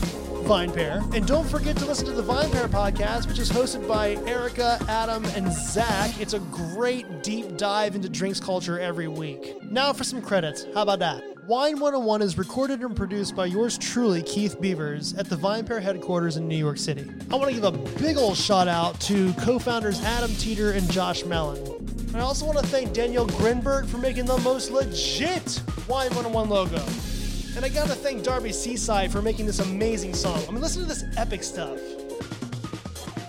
VinePair. 0.46 1.12
And 1.12 1.26
don't 1.26 1.48
forget 1.48 1.76
to 1.78 1.84
listen 1.86 2.06
to 2.06 2.12
the 2.12 2.22
VinePair 2.22 2.68
podcast, 2.68 3.26
which 3.26 3.40
is 3.40 3.50
hosted 3.50 3.86
by 3.88 4.10
Erica, 4.30 4.78
Adam, 4.88 5.24
and 5.34 5.52
Zach. 5.52 6.20
It's 6.20 6.34
a 6.34 6.38
great 6.38 7.24
deep 7.24 7.56
dive 7.56 7.96
into 7.96 8.08
drinks 8.08 8.38
culture 8.38 8.78
every 8.78 9.08
week. 9.08 9.60
Now 9.64 9.92
for 9.92 10.04
some 10.04 10.22
credits. 10.22 10.64
How 10.72 10.82
about 10.82 11.00
that? 11.00 11.24
Wine 11.48 11.80
101 11.80 12.22
is 12.22 12.38
recorded 12.38 12.80
and 12.80 12.96
produced 12.96 13.34
by 13.34 13.46
yours 13.46 13.76
truly, 13.76 14.22
Keith 14.22 14.60
Beavers, 14.60 15.14
at 15.14 15.28
the 15.28 15.36
VinePair 15.36 15.82
headquarters 15.82 16.36
in 16.36 16.46
New 16.46 16.56
York 16.56 16.78
City. 16.78 17.10
I 17.32 17.34
want 17.34 17.48
to 17.48 17.54
give 17.54 17.64
a 17.64 17.72
big 18.00 18.16
old 18.16 18.36
shout 18.36 18.68
out 18.68 19.00
to 19.02 19.32
co 19.34 19.58
founders 19.58 20.00
Adam 20.02 20.30
Teeter 20.36 20.72
and 20.72 20.88
Josh 20.92 21.24
Malin. 21.24 22.12
I 22.14 22.20
also 22.20 22.46
want 22.46 22.58
to 22.58 22.66
thank 22.66 22.92
Danielle 22.92 23.26
Grinberg 23.26 23.86
for 23.88 23.98
making 23.98 24.26
the 24.26 24.38
most 24.38 24.70
legit 24.70 25.60
Wine 25.88 26.08
101 26.14 26.48
logo. 26.48 27.15
And 27.56 27.64
I 27.64 27.70
gotta 27.70 27.94
thank 27.94 28.22
Darby 28.22 28.50
Cici 28.50 29.10
for 29.10 29.22
making 29.22 29.46
this 29.46 29.60
amazing 29.60 30.12
song. 30.12 30.42
I 30.46 30.52
mean, 30.52 30.60
listen 30.60 30.82
to 30.82 30.88
this 30.88 31.04
epic 31.16 31.42
stuff. 31.42 31.80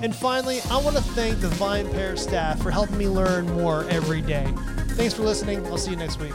And 0.02 0.14
finally, 0.14 0.60
I 0.70 0.78
want 0.82 0.98
to 0.98 1.02
thank 1.02 1.40
the 1.40 1.48
VinePair 1.48 2.20
staff 2.20 2.62
for 2.62 2.70
helping 2.70 2.98
me 2.98 3.08
learn 3.08 3.46
more 3.46 3.86
every 3.90 4.22
day. 4.22 4.54
Thanks 4.90 5.14
for 5.14 5.24
listening. 5.24 5.66
I'll 5.68 5.78
see 5.78 5.92
you 5.92 5.98
next 5.98 6.20
week. 6.20 6.34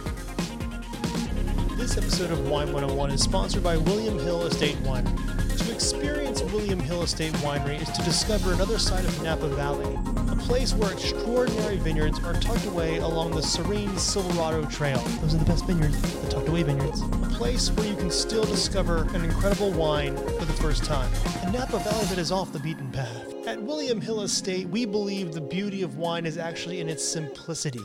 This 1.77 1.99
episode 1.99 2.31
of 2.31 2.49
Wine 2.49 2.73
101 2.73 3.11
is 3.11 3.23
sponsored 3.23 3.63
by 3.63 3.77
William 3.77 4.19
Hill 4.19 4.47
Estate 4.47 4.77
Winery. 4.79 5.42
Experience 5.83 6.43
William 6.45 6.79
Hill 6.79 7.03
Estate 7.03 7.33
Winery 7.39 7.83
is 7.83 7.91
to 7.91 8.05
discover 8.05 8.53
another 8.53 8.79
side 8.79 9.05
of 9.05 9.21
Napa 9.21 9.49
Valley, 9.49 9.99
a 10.31 10.37
place 10.37 10.73
where 10.75 10.93
extraordinary 10.93 11.77
vineyards 11.77 12.21
are 12.21 12.35
tucked 12.35 12.67
away 12.67 12.99
along 12.99 13.33
the 13.33 13.43
serene 13.43 13.99
Silverado 13.99 14.65
Trail. 14.67 14.99
Those 15.21 15.35
are 15.35 15.39
the 15.39 15.45
best 15.45 15.67
vineyards, 15.67 16.01
the 16.01 16.31
tucked 16.31 16.49
away 16.49 16.63
vineyards. 16.63 17.01
A 17.01 17.31
place 17.35 17.73
where 17.73 17.89
you 17.89 17.97
can 17.97 18.13
still 18.13 18.45
discover 18.45 19.09
an 19.13 19.25
incredible 19.25 19.73
wine 19.73 20.17
for 20.17 20.45
the 20.45 20.53
first 20.53 20.85
time. 20.85 21.11
A 21.43 21.51
Napa 21.51 21.81
Valley 21.81 22.05
that 22.05 22.19
is 22.19 22.31
off 22.31 22.53
the 22.53 22.61
beaten 22.61 22.89
path. 22.93 23.35
At 23.49 23.61
William 23.61 24.01
Hill 24.01 24.21
Estate, 24.21 24.69
we 24.69 24.85
believe 24.85 25.33
the 25.33 25.41
beauty 25.41 25.83
of 25.83 25.97
wine 25.97 26.27
is 26.27 26.39
actually 26.39 26.79
in 26.79 26.89
its 26.89 27.05
simplicity, 27.05 27.85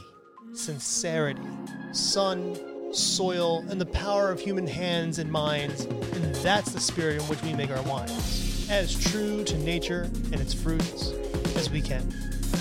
sincerity, 0.53 1.41
sun, 1.93 2.55
soil, 2.93 3.65
and 3.69 3.81
the 3.81 3.87
power 3.87 4.29
of 4.29 4.39
human 4.39 4.67
hands 4.67 5.17
and 5.17 5.31
minds, 5.31 5.87
that's 6.43 6.71
the 6.71 6.79
spirit 6.79 7.21
in 7.21 7.27
which 7.27 7.41
we 7.41 7.53
make 7.53 7.71
our 7.71 7.81
wines. 7.83 8.67
As 8.69 8.93
true 9.11 9.43
to 9.43 9.57
nature 9.57 10.03
and 10.31 10.35
its 10.35 10.53
fruits 10.53 11.11
as 11.55 11.69
we 11.69 11.81
can. 11.81 12.13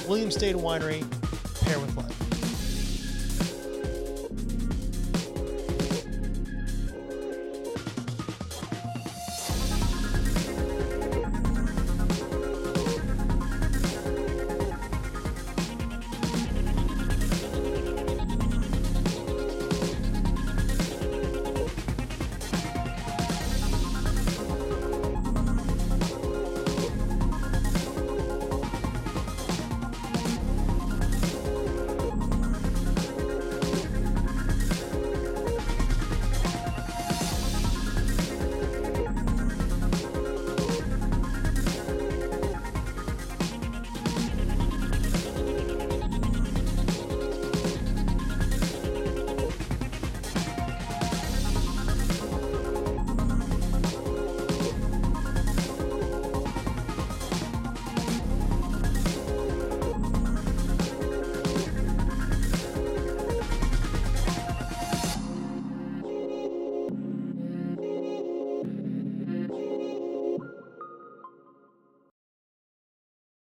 William 0.08 0.30
State 0.30 0.56
Winery, 0.56 1.00
pair 1.64 1.78
with 1.78 1.96
life. 1.96 2.25